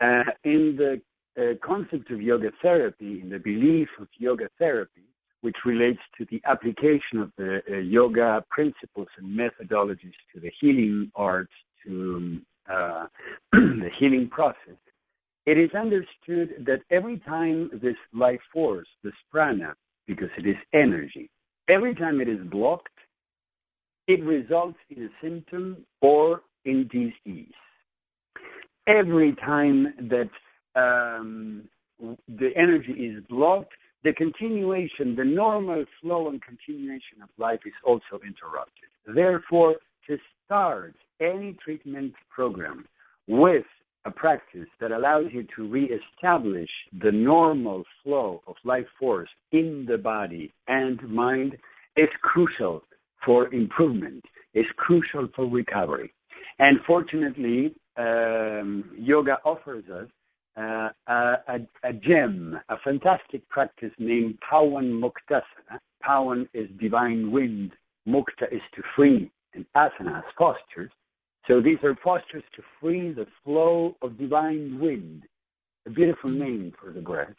[0.00, 1.00] Uh, in the
[1.38, 5.06] uh, concept of yoga therapy, in the belief of yoga therapy,
[5.44, 11.12] which relates to the application of the uh, yoga principles and methodologies to the healing
[11.14, 11.52] arts,
[11.84, 12.38] to
[12.72, 13.04] uh,
[13.52, 14.78] the healing process,
[15.44, 19.74] it is understood that every time this life force, this prana,
[20.06, 21.28] because it is energy,
[21.68, 22.88] every time it is blocked,
[24.06, 27.52] it results in a symptom or in disease.
[28.86, 30.30] Every time that
[30.74, 31.68] um,
[32.00, 33.74] the energy is blocked,
[34.04, 38.88] the continuation, the normal flow and continuation of life is also interrupted.
[39.06, 39.76] Therefore,
[40.06, 42.84] to start any treatment program
[43.26, 43.64] with
[44.04, 46.68] a practice that allows you to reestablish
[47.02, 51.56] the normal flow of life force in the body and mind
[51.96, 52.82] is crucial
[53.24, 56.12] for improvement, is crucial for recovery.
[56.58, 60.08] And fortunately, um, yoga offers us
[60.56, 65.78] uh, a, a, gem, a fantastic practice named Pawan Muktasana.
[66.06, 67.72] Pawan is divine wind,
[68.06, 70.90] Mukta is to free, and Asana is postures.
[71.46, 75.24] So these are postures to free the flow of divine wind.
[75.86, 77.34] A beautiful name for the breath.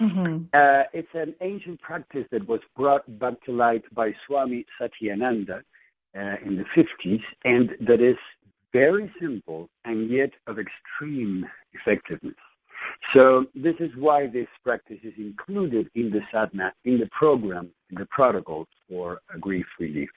[0.00, 0.44] Mm-hmm.
[0.52, 5.62] Uh, it's an ancient practice that was brought back to light by Swami Satyananda
[6.16, 8.16] uh, in the 50s, and that is
[8.72, 12.36] very simple and yet of extreme effectiveness.
[13.14, 17.98] So this is why this practice is included in the sadhana, in the program, in
[17.98, 20.08] the protocol for grief relief,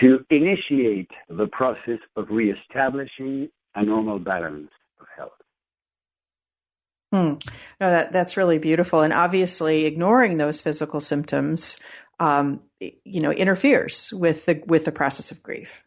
[0.00, 5.32] to initiate the process of reestablishing a normal balance of health.
[7.12, 7.34] Hmm.
[7.80, 11.80] No, that that's really beautiful, and obviously ignoring those physical symptoms,
[12.20, 15.82] um, you know, interferes with the with the process of grief.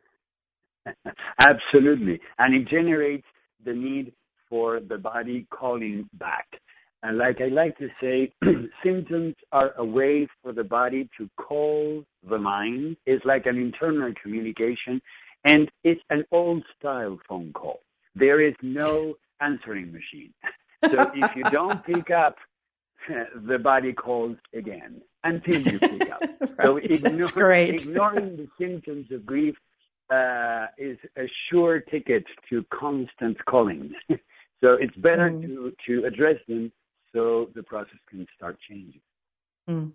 [1.48, 2.20] Absolutely.
[2.38, 3.26] And it generates
[3.66, 4.14] the need
[4.50, 6.48] for the body calling back.
[7.02, 8.32] And like I like to say,
[8.84, 12.96] symptoms are a way for the body to call the mind.
[13.06, 15.02] It's like an internal communication,
[15.44, 17.82] and it's an old style phone call.
[18.16, 20.34] There is no answering machine.
[20.92, 22.36] So if you don't pick up,
[23.48, 26.22] the body calls again until you pick up.
[26.22, 29.56] right, so ignore, ignoring the symptoms of grief
[30.10, 33.94] uh, is a sure ticket to constant calling.
[34.10, 35.42] so it's better mm.
[35.42, 36.72] to, to address them
[37.14, 39.02] so the process can start changing.
[39.70, 39.92] Mm.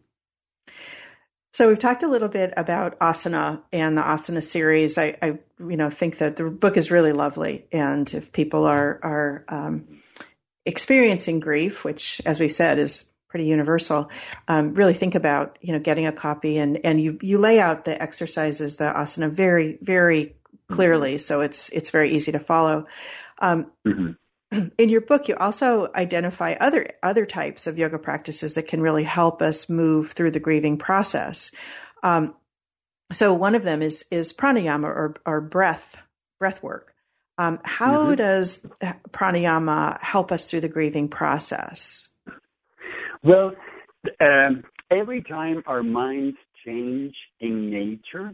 [1.52, 4.98] So we've talked a little bit about asana and the asana series.
[4.98, 9.00] I, I you know, think that the book is really lovely, and if people are
[9.02, 9.88] are um,
[10.64, 14.10] experiencing grief, which, as we said, is pretty universal,
[14.48, 17.84] um, really think about you know getting a copy and and you you lay out
[17.84, 20.36] the exercises, the asana, very very
[20.70, 21.18] clearly, mm-hmm.
[21.18, 22.86] so it's it's very easy to follow.
[23.38, 24.12] Um, mm-hmm.
[24.78, 29.04] In your book, you also identify other other types of yoga practices that can really
[29.04, 31.52] help us move through the grieving process.
[32.02, 32.34] Um,
[33.12, 35.96] so one of them is is pranayama or, or breath
[36.38, 36.94] breath work.
[37.36, 38.14] Um, how mm-hmm.
[38.16, 38.66] does
[39.10, 42.08] pranayama help us through the grieving process?
[43.22, 43.52] Well,
[44.20, 48.32] um, every time our minds change in nature,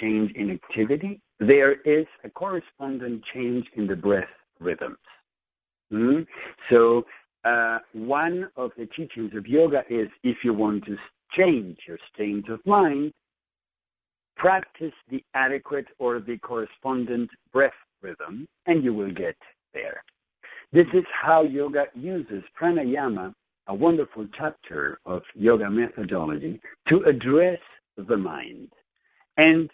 [0.00, 4.24] change in activity, there is a corresponding change in the breath
[4.60, 4.96] rhythms.
[5.92, 6.22] Mm-hmm.
[6.70, 7.04] So,
[7.44, 10.96] uh, one of the teachings of yoga is if you want to
[11.36, 13.12] change your state of mind,
[14.36, 19.36] practice the adequate or the correspondent breath rhythm, and you will get
[19.74, 20.02] there.
[20.72, 23.34] This is how yoga uses pranayama,
[23.68, 27.60] a wonderful chapter of yoga methodology, to address
[27.96, 28.68] the mind.
[29.36, 29.70] And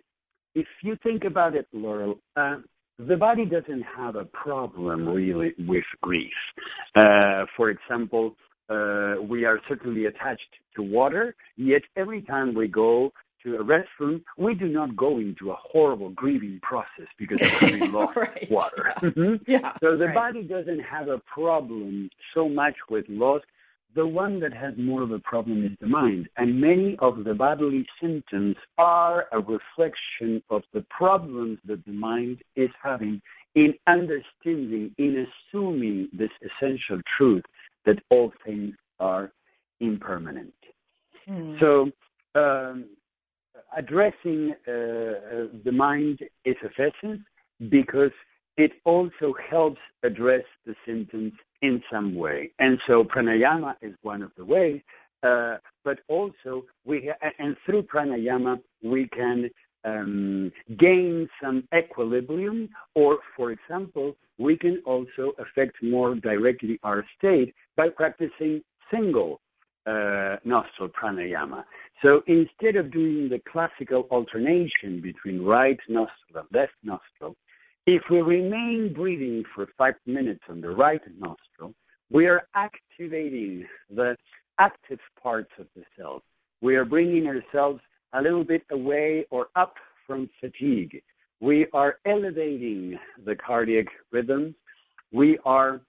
[0.54, 2.56] if you think about it, Laurel, uh,
[2.98, 6.32] the body doesn't have a problem really with grief.
[6.96, 8.34] Uh, for example,
[8.68, 10.42] uh, we are certainly attached
[10.76, 13.12] to water, yet every time we go
[13.44, 17.92] to a restroom, we do not go into a horrible grieving process because of having
[17.92, 18.50] lost right.
[18.50, 18.92] water.
[19.02, 19.08] Yeah.
[19.08, 19.50] Mm-hmm.
[19.50, 19.72] yeah.
[19.80, 20.14] So the right.
[20.14, 23.42] body doesn't have a problem so much with loss
[23.98, 27.34] the one that has more of a problem is the mind, and many of the
[27.34, 33.20] bodily symptoms are a reflection of the problems that the mind is having
[33.56, 37.42] in understanding, in assuming this essential truth
[37.86, 39.32] that all things are
[39.80, 40.54] impermanent.
[41.28, 41.58] Mm.
[41.58, 41.90] So,
[42.40, 42.84] um,
[43.76, 47.20] addressing uh, uh, the mind is essence
[47.68, 48.12] because
[48.58, 51.32] it also helps address the symptoms
[51.62, 52.50] in some way.
[52.58, 54.80] And so pranayama is one of the ways,
[55.22, 59.48] uh, but also we, and through pranayama, we can
[59.84, 67.54] um, gain some equilibrium, or for example, we can also affect more directly our state
[67.76, 68.60] by practicing
[68.92, 69.40] single
[69.86, 71.62] uh, nostril pranayama.
[72.02, 77.36] So instead of doing the classical alternation between right nostril and left nostril,
[77.90, 81.72] if we remain breathing for five minutes on the right nostril,
[82.10, 84.14] we are activating the
[84.58, 86.20] active parts of the cells.
[86.60, 87.80] We are bringing ourselves
[88.12, 89.72] a little bit away or up
[90.06, 91.00] from fatigue.
[91.40, 94.54] We are elevating the cardiac rhythms.
[95.10, 95.80] We are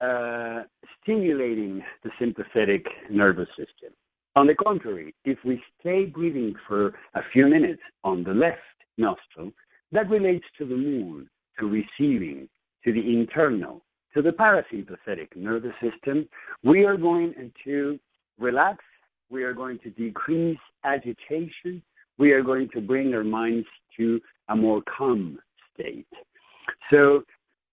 [0.00, 0.62] uh,
[1.02, 3.92] stimulating the sympathetic nervous system.
[4.36, 8.60] On the contrary, if we stay breathing for a few minutes on the left
[8.96, 9.50] nostril,
[9.90, 11.28] that relates to the moon
[11.58, 12.48] to receiving,
[12.84, 13.82] to the internal,
[14.14, 16.28] to the parasympathetic nervous system,
[16.64, 17.34] we are going
[17.64, 17.98] to
[18.38, 18.78] relax,
[19.30, 21.82] we are going to decrease agitation,
[22.18, 25.38] we are going to bring our minds to a more calm
[25.74, 26.06] state.
[26.90, 27.22] So,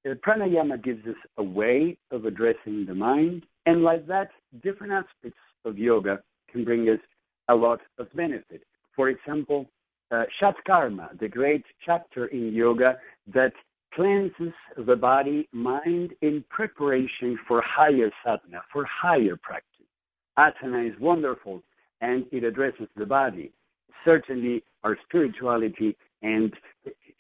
[0.06, 4.30] uh, pranayama gives us a way of addressing the mind, and like that,
[4.62, 6.20] different aspects of yoga
[6.52, 7.00] can bring us
[7.50, 8.62] a lot of benefit.
[8.96, 9.68] For example,
[10.12, 12.98] uh, Shatkarma, the great chapter in yoga
[13.34, 13.54] that
[13.96, 14.54] cleanses
[14.86, 19.72] the body, mind in preparation for higher sadhana, for higher practice.
[20.38, 21.64] Asana is wonderful
[22.02, 23.52] and it addresses the body.
[24.04, 26.54] Certainly, our spirituality and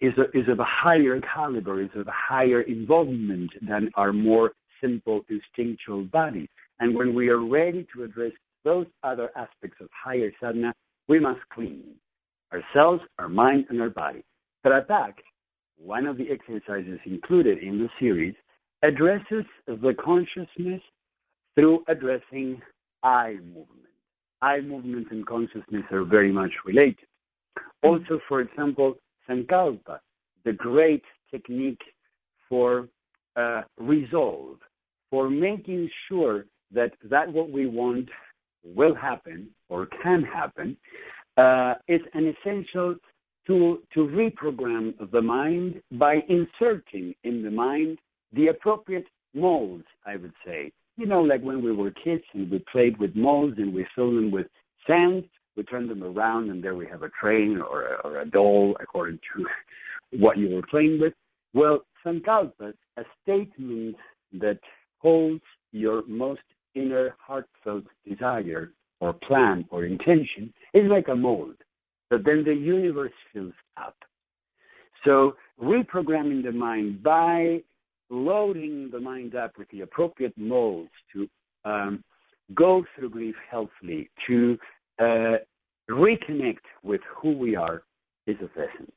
[0.01, 4.51] is, a, is of a higher caliber, is of a higher involvement than our more
[4.81, 6.49] simple instinctual body.
[6.79, 8.33] And when we are ready to address
[8.65, 10.73] those other aspects of higher sadhana,
[11.07, 11.95] we must clean
[12.51, 14.23] ourselves, our mind, and our body.
[14.65, 15.13] Tratak
[15.77, 18.35] one of the exercises included in the series
[18.83, 20.81] addresses the consciousness
[21.55, 22.61] through addressing
[23.03, 23.69] eye movement.
[24.41, 27.07] Eye movement and consciousness are very much related.
[27.83, 28.95] Also, for example,
[29.29, 29.99] Sankalpa,
[30.43, 31.81] the great technique
[32.49, 32.87] for
[33.35, 34.57] uh, resolve,
[35.09, 38.09] for making sure that that what we want
[38.63, 40.75] will happen or can happen,
[41.37, 42.95] uh, is an essential
[43.47, 47.99] to, to reprogram the mind by inserting in the mind
[48.33, 50.71] the appropriate molds, I would say.
[50.97, 54.15] You know, like when we were kids and we played with molds and we filled
[54.15, 54.47] them with
[54.87, 55.25] sand,
[55.55, 58.75] we turned them around and there we have a train or a, or a doll
[58.79, 59.45] according to
[60.19, 61.13] what you were playing with.
[61.53, 63.95] Well, Sankalpa, a statement
[64.33, 64.59] that
[64.99, 66.41] holds your most
[66.75, 71.55] inner heartfelt desire or plan or intention, is like a mold
[72.09, 73.95] but then the universe fills up.
[75.03, 77.61] So reprogramming the mind by
[78.09, 81.27] loading the mind up with the appropriate molds to
[81.63, 82.03] um,
[82.53, 84.57] go through grief healthily, to
[84.99, 85.37] uh,
[85.89, 87.83] reconnect with who we are
[88.27, 88.91] is of essence.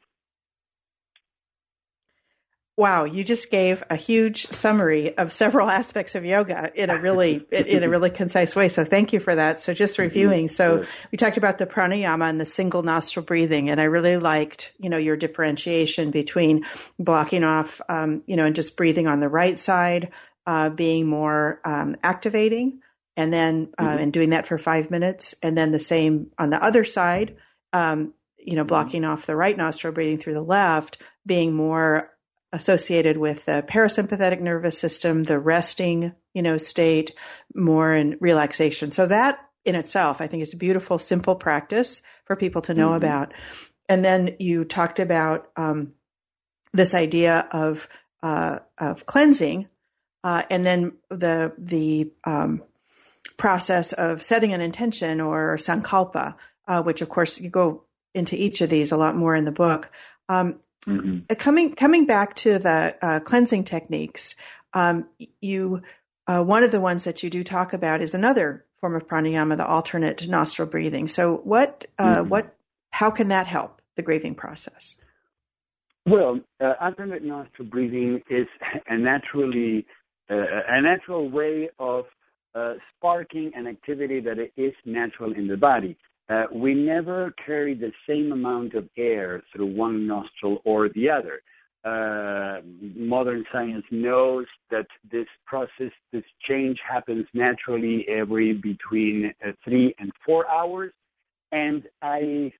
[2.79, 7.45] Wow, you just gave a huge summary of several aspects of yoga in a really
[7.51, 8.69] in a really concise way.
[8.69, 9.61] So thank you for that.
[9.61, 10.03] So just mm-hmm.
[10.03, 10.49] reviewing.
[10.49, 14.73] So we talked about the pranayama and the single nostril breathing, and I really liked
[14.79, 16.67] you know your differentiation between
[17.01, 20.13] blocking off, um, you know, and just breathing on the right side,
[20.47, 22.79] uh, being more um, activating,
[23.17, 24.03] and then uh, mm-hmm.
[24.05, 27.39] and doing that for five minutes, and then the same on the other side.
[27.73, 28.69] Um, you know, mm-hmm.
[28.69, 32.13] blocking off the right nostril, breathing through the left, being more
[32.53, 37.15] associated with the parasympathetic nervous system, the resting, you know, state,
[37.55, 38.91] more in relaxation.
[38.91, 42.89] So that in itself, I think is a beautiful, simple practice for people to know
[42.89, 42.97] mm-hmm.
[42.97, 43.35] about.
[43.89, 45.93] And then you talked about um,
[46.73, 47.89] this idea of
[48.23, 49.69] uh, of cleansing,
[50.25, 52.63] uh, and then the the um,
[53.37, 56.35] process of setting an intention or sankalpa,
[56.67, 57.85] uh, which of course you go
[58.15, 59.91] into each of these a lot more in the book.
[60.29, 61.19] Um, Mm-hmm.
[61.31, 64.37] Uh, coming coming back to the uh, cleansing techniques,
[64.73, 65.09] um,
[65.41, 65.83] you
[66.27, 69.57] uh, one of the ones that you do talk about is another form of pranayama,
[69.57, 71.09] the alternate nostril breathing.
[71.09, 72.29] So, what uh, mm-hmm.
[72.29, 72.55] what
[72.91, 74.97] how can that help the grieving process?
[76.07, 78.47] Well, uh, alternate nostril breathing is
[78.87, 79.87] a naturally
[80.31, 80.35] uh,
[80.69, 82.05] a natural way of
[82.97, 85.97] sparking an activity that is natural in the body.
[86.29, 91.41] Uh, we never carry the same amount of air through one nostril or the other.
[91.85, 92.61] Uh,
[92.97, 100.11] modern science knows that this process, this change happens naturally every between uh, three and
[100.27, 100.93] four hours.
[101.53, 102.53] And I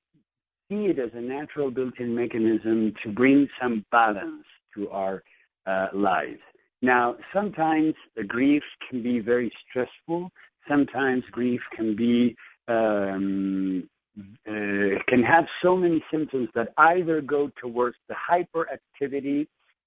[0.71, 5.23] see it as a natural built in mechanism to bring some balance to our
[5.67, 6.41] uh, lives.
[6.81, 10.31] Now, sometimes the grief can be very stressful.
[10.69, 12.37] Sometimes grief can be
[12.69, 13.89] um,
[14.47, 19.47] uh, can have so many symptoms that either go towards the hyperactivity,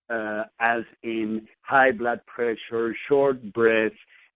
[0.09, 3.91] uh, as in high blood pressure, short breath,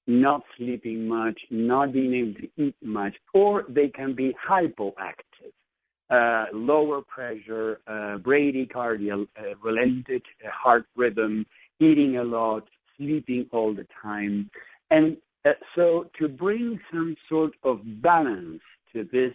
[0.08, 5.52] not sleeping much, not being able to eat much, or they can be hypoactive.
[6.10, 11.46] Uh, lower pressure, uh, bradycardia, uh, relented heart rhythm,
[11.80, 12.64] eating a lot,
[12.98, 14.50] sleeping all the time.
[14.92, 15.18] And
[15.76, 18.62] so to bring some sort of balance
[18.94, 19.34] to this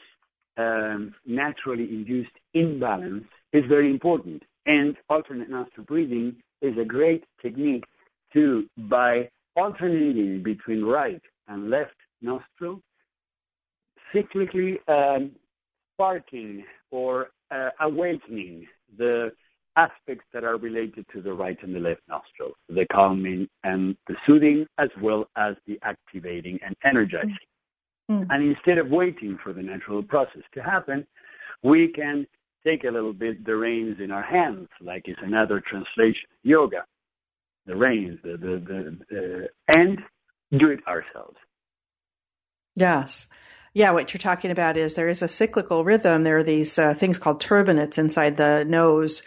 [0.57, 4.43] um, naturally induced imbalance is very important.
[4.67, 7.85] And alternate nostril breathing is a great technique
[8.35, 12.81] to, by alternating between right and left nostril,
[14.15, 15.33] cyclically um,
[15.95, 19.33] sparking or uh, awakening the
[19.85, 24.17] aspects that are related to the right and the left nostril, the calming and the
[24.27, 27.47] soothing, as well as the activating and energizing.
[28.11, 28.27] Mm.
[28.31, 31.07] And instead of waiting for the natural process to happen,
[31.63, 32.27] we can
[32.67, 36.83] take a little bit the reins in our hands, like it's another translation, yoga,
[37.67, 39.99] the reins, the, the, the, and
[40.59, 41.37] do it ourselves.
[42.75, 43.27] Yes.
[43.73, 46.25] Yeah, what you're talking about is there is a cyclical rhythm.
[46.25, 49.23] There are these uh, things called turbinates inside the nose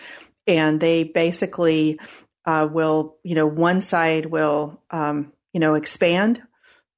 [0.47, 1.99] and they basically
[2.45, 6.41] uh, will, you know, one side will, um, you know, expand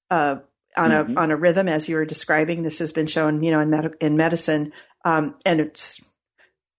[0.10, 0.38] uh,
[0.76, 1.18] on mm-hmm.
[1.18, 2.64] a on a rhythm as you were describing.
[2.64, 4.74] This has been shown, you know, in med- in medicine,
[5.04, 6.02] um, and it's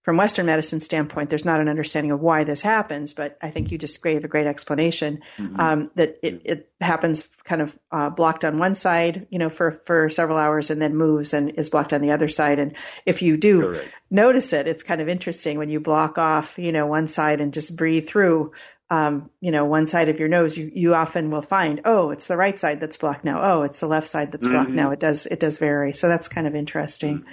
[0.07, 3.72] from Western medicine standpoint, there's not an understanding of why this happens, but I think
[3.72, 5.59] you just gave a great explanation mm-hmm.
[5.59, 9.72] um, that it, it, happens kind of uh, blocked on one side, you know, for
[9.72, 12.61] for several hours, and then moves and is blocked on the other side.
[12.61, 13.88] And if you do Correct.
[14.09, 17.52] notice it, it's kind of interesting when you block off, you know, one side and
[17.52, 18.52] just breathe through.
[18.88, 22.28] Um, you know, one side of your nose, you, you often will find, oh, it's
[22.28, 23.40] the right side that's blocked now.
[23.42, 24.76] Oh, it's the left side that's blocked mm-hmm.
[24.76, 24.92] now.
[24.92, 25.92] It does, it does vary.
[25.92, 27.18] So that's kind of interesting.
[27.18, 27.28] Mm-hmm.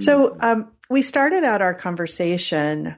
[0.00, 0.40] So mm-hmm.
[0.44, 2.96] um, we started out our conversation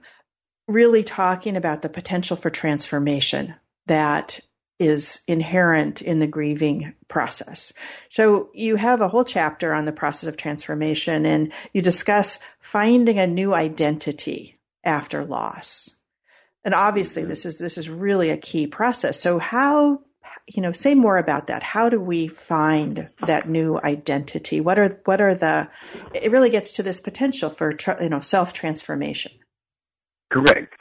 [0.69, 3.55] really talking about the potential for transformation
[3.87, 4.41] that
[4.79, 7.73] is inherent in the grieving process.
[8.11, 13.19] So you have a whole chapter on the process of transformation and you discuss finding
[13.19, 15.95] a new identity after loss.
[16.65, 17.31] And obviously mm-hmm.
[17.31, 19.21] this is this is really a key process.
[19.21, 20.01] So how
[20.47, 21.63] you know, say more about that.
[21.63, 24.61] How do we find that new identity?
[24.61, 25.69] What are what are the?
[26.15, 29.33] It really gets to this potential for you know self transformation.
[30.31, 30.75] Correct.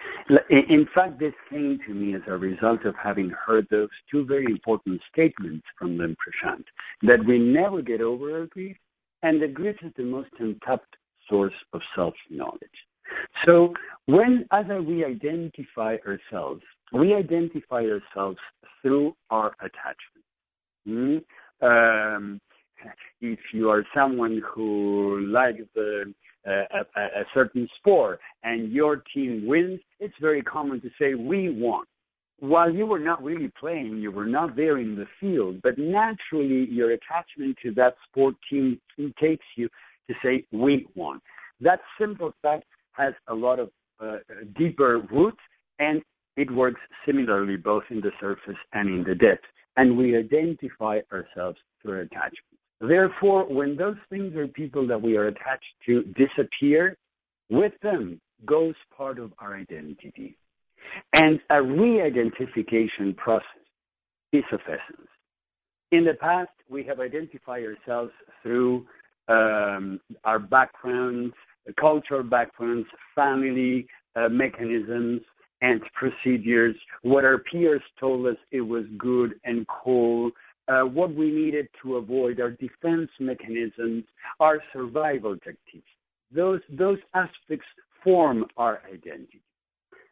[0.50, 4.46] In fact, this came to me as a result of having heard those two very
[4.46, 6.64] important statements from Lim Prashant
[7.04, 8.76] that we never get over our grief,
[9.22, 10.96] and that grief is the most untapped
[11.30, 12.60] source of self knowledge.
[13.46, 13.74] So,
[14.08, 16.64] when as we identify ourselves,
[16.94, 18.38] we identify ourselves
[18.82, 20.26] through our attachment.
[20.88, 21.24] Mm?
[21.62, 22.42] Um,
[23.22, 26.14] if you are someone who likes the,
[26.48, 31.50] uh, a, a certain sport and your team wins, it's very common to say, We
[31.50, 31.86] won
[32.40, 36.68] while you were not really playing, you were not there in the field, but naturally
[36.70, 38.80] your attachment to that sport team
[39.20, 39.70] takes you
[40.10, 41.22] to say, we won.
[41.62, 43.70] That simple fact has a lot of
[44.00, 44.18] uh,
[44.58, 45.40] deeper roots
[45.80, 46.02] and
[46.38, 49.46] it works similarly both in the surface and in the depth.
[49.78, 52.60] And we identify ourselves through attachment.
[52.82, 56.98] Therefore, when those things or people that we are attached to disappear,
[57.50, 60.38] with them goes part of our identity.
[61.16, 63.46] And a re-identification process
[64.34, 65.08] is of essence.
[65.92, 68.12] In the past, we have identified ourselves
[68.44, 68.86] through
[69.28, 71.34] um, our backgrounds,
[71.80, 75.22] cultural backgrounds, family uh, mechanisms,
[75.62, 80.32] and procedures, what our peers told us it was good and cool,
[80.68, 84.04] uh, what we needed to avoid, our defense mechanisms,
[84.40, 85.88] our survival tactics.
[86.32, 87.68] Those, those aspects
[88.04, 89.42] form our identity.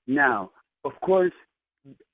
[0.07, 0.51] Now,
[0.85, 1.33] of course,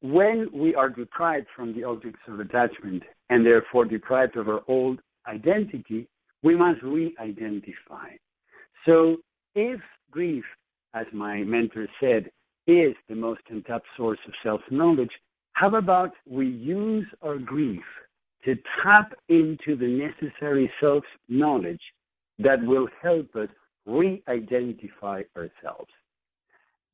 [0.02, 5.00] when we are deprived from the objects of attachment and therefore deprived of our old
[5.28, 6.08] identity,
[6.44, 8.10] we must re identify.
[8.86, 9.18] So,
[9.56, 10.44] if grief,
[10.94, 12.32] as my mentor said,
[12.70, 15.12] is the most untapped source of self knowledge,
[15.54, 17.84] how about we use our grief
[18.46, 21.82] to tap into the necessary self knowledge
[22.38, 23.50] that will help us
[23.86, 25.92] re identify ourselves?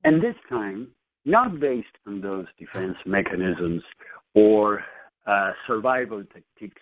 [0.04, 0.88] And this time,
[1.26, 3.82] not based on those defense mechanisms
[4.34, 4.84] or
[5.28, 6.82] uh, survival tactics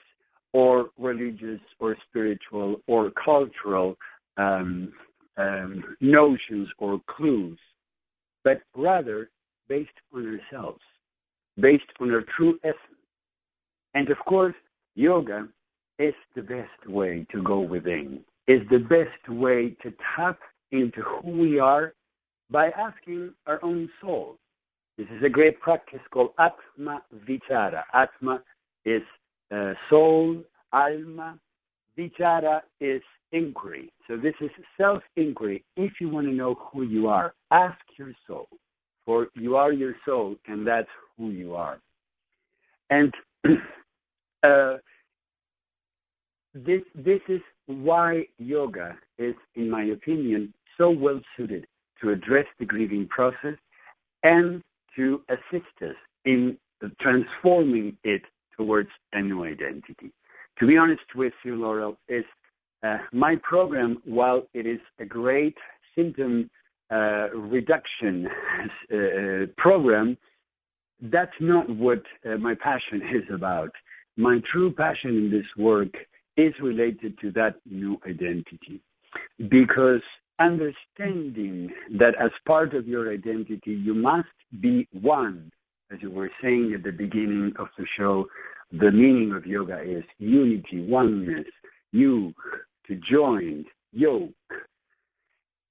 [0.52, 3.96] or religious or spiritual or cultural
[4.38, 4.92] um,
[5.38, 7.58] um, notions or clues,
[8.44, 9.30] but rather
[9.68, 10.82] based on ourselves,
[11.60, 12.78] based on our true essence.
[13.94, 14.56] And of course,
[14.96, 15.48] yoga
[16.00, 20.40] is the best way to go within, is the best way to tap
[20.72, 21.94] into who we are
[22.50, 24.38] by asking our own soul.
[24.98, 27.84] This is a great practice called Atma Vichara.
[27.94, 28.44] Atma
[28.86, 29.02] is
[29.52, 31.40] uh, soul, alma.
[31.98, 33.92] Vichara is inquiry.
[34.08, 35.64] So this is self inquiry.
[35.76, 38.48] If you want to know who you are, ask your soul,
[39.06, 40.88] for you are your soul, and that's
[41.18, 41.80] who you are.
[42.90, 43.14] And
[44.44, 44.78] uh,
[46.54, 51.66] this this is why yoga is, in my opinion, so well suited
[52.02, 53.56] to address the grieving process
[54.24, 54.62] and
[54.96, 56.58] to assist us in
[57.00, 58.22] transforming it
[58.58, 60.12] towards a new identity.
[60.60, 62.26] To be honest with you, Laurel, is
[62.84, 65.56] uh, my program, while it is a great
[65.96, 66.50] symptom
[66.92, 68.28] uh, reduction
[68.94, 70.18] uh, program,
[71.02, 73.72] that's not what uh, my passion is about.
[74.16, 75.90] My true passion in this work
[76.38, 78.82] is related to that new identity
[79.50, 80.02] because
[80.40, 84.28] understanding that as part of your identity, you must
[84.62, 85.52] be one.
[85.92, 88.26] As you were saying at the beginning of the show,
[88.80, 91.46] the meaning of yoga is unity, oneness,
[91.92, 92.34] you,
[92.88, 94.32] to join, yoke.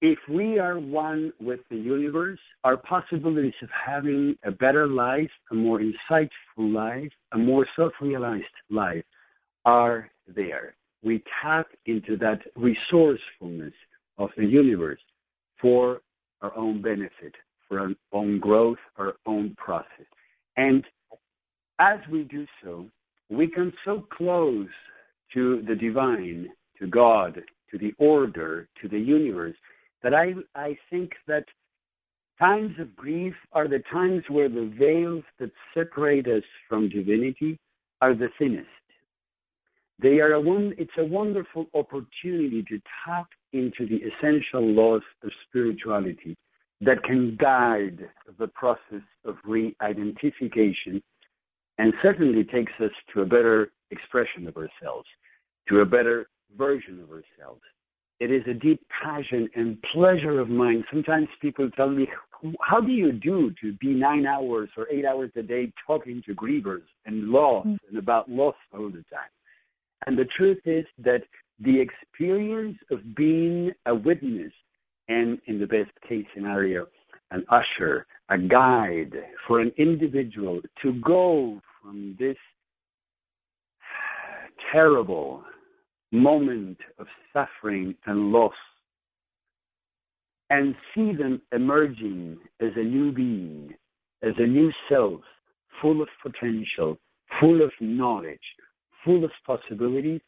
[0.01, 5.55] If we are one with the universe, our possibilities of having a better life, a
[5.55, 6.29] more insightful
[6.59, 9.05] life, a more self realized life
[9.65, 10.75] are there.
[11.03, 13.75] We tap into that resourcefulness
[14.19, 15.01] of the universe
[15.61, 16.01] for
[16.41, 17.35] our own benefit,
[17.69, 20.07] for our own growth, our own process.
[20.57, 20.85] And
[21.83, 22.87] as we do so,
[23.29, 24.69] we come so close
[25.35, 29.57] to the divine, to God, to the order, to the universe,
[30.03, 31.45] that I, I think that
[32.39, 37.59] times of grief are the times where the veils that separate us from divinity
[38.01, 38.69] are the thinnest.
[40.01, 45.31] They are a one, it's a wonderful opportunity to tap into the essential laws of
[45.49, 46.37] spirituality
[46.81, 48.09] that can guide
[48.39, 51.03] the process of re-identification
[51.83, 55.09] and certainly takes us to a better expression of ourselves,
[55.69, 57.61] to a better version of ourselves.
[58.21, 60.85] It is a deep passion and pleasure of mine.
[60.93, 62.07] Sometimes people tell me,
[62.61, 66.37] how do you do to be nine hours or eight hours a day talking to
[66.37, 67.89] grievers and loss mm-hmm.
[67.89, 69.33] and about loss all the time?
[70.07, 71.23] And the truth is that
[71.59, 74.53] the experience of being a witness
[75.09, 76.87] and, in the best case scenario,
[77.33, 79.15] an usher, a guide
[79.49, 82.37] for an individual to go from this
[84.73, 85.43] terrible
[86.13, 88.53] moment of suffering and loss
[90.51, 93.73] and see them emerging as a new being,
[94.23, 95.21] as a new self,
[95.81, 96.99] full of potential,
[97.41, 98.39] full of knowledge,
[99.05, 100.21] full of possibilities,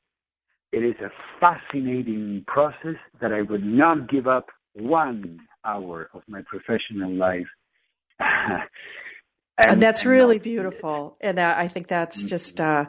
[0.73, 6.41] it is a fascinating process that I would not give up one hour of my
[6.49, 7.47] professional life.
[9.57, 11.17] and, and, that's really beautiful.
[11.21, 12.87] And uh, I think that's just uh,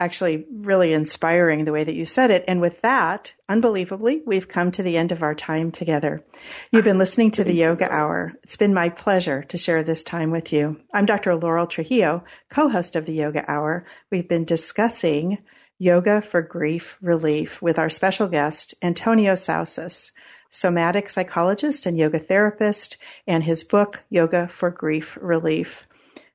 [0.00, 2.44] actually really inspiring the way that you said it.
[2.46, 6.22] And with that, unbelievably, we've come to the end of our time together.
[6.70, 8.32] You've been listening to the Yoga Hour.
[8.44, 10.80] It's been my pleasure to share this time with you.
[10.94, 11.34] I'm Dr.
[11.34, 13.84] Laurel Trujillo, co-host of the Yoga Hour.
[14.10, 15.38] We've been discussing
[15.78, 20.12] yoga for grief relief with our special guest, Antonio Sausys,
[20.50, 22.96] somatic psychologist and yoga therapist,
[23.26, 25.86] and his book, Yoga for Grief Relief.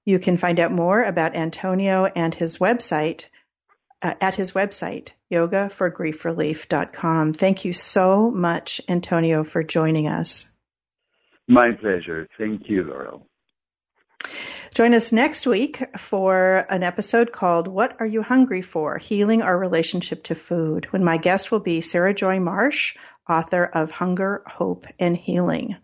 [0.06, 3.26] You can find out more about Antonio and his website
[4.02, 7.34] uh, at his website, yogaforgriefrelief.com.
[7.34, 10.52] Thank you so much, Antonio, for joining us.
[11.48, 12.28] My pleasure.
[12.38, 13.26] Thank you, Laurel.
[14.74, 18.98] Join us next week for an episode called What Are You Hungry For?
[18.98, 22.96] Healing Our Relationship to Food, when my guest will be Sarah Joy Marsh,
[23.30, 25.76] author of Hunger, Hope, and Healing.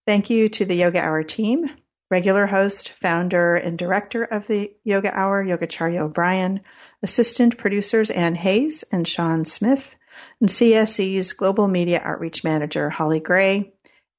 [0.06, 1.68] Thank you to the Yoga Hour team,
[2.12, 6.60] regular host, founder, and director of the Yoga Hour, Yogacharya O'Brien,
[7.02, 9.96] assistant producers Ann Hayes and Sean Smith,
[10.40, 13.72] and CSE's Global Media Outreach Manager Holly Gray,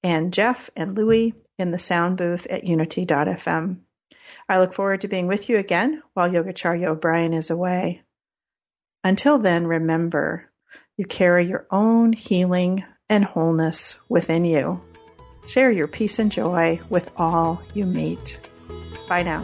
[0.04, 3.78] and Jeff and Louie in the sound booth at unity.fm.
[4.50, 8.02] I look forward to being with you again while Yogacharya O'Brien is away.
[9.04, 10.50] Until then, remember,
[10.96, 14.82] you carry your own healing and wholeness within you.
[15.48, 18.40] Share your peace and joy with all you meet.
[19.08, 19.44] Bye now.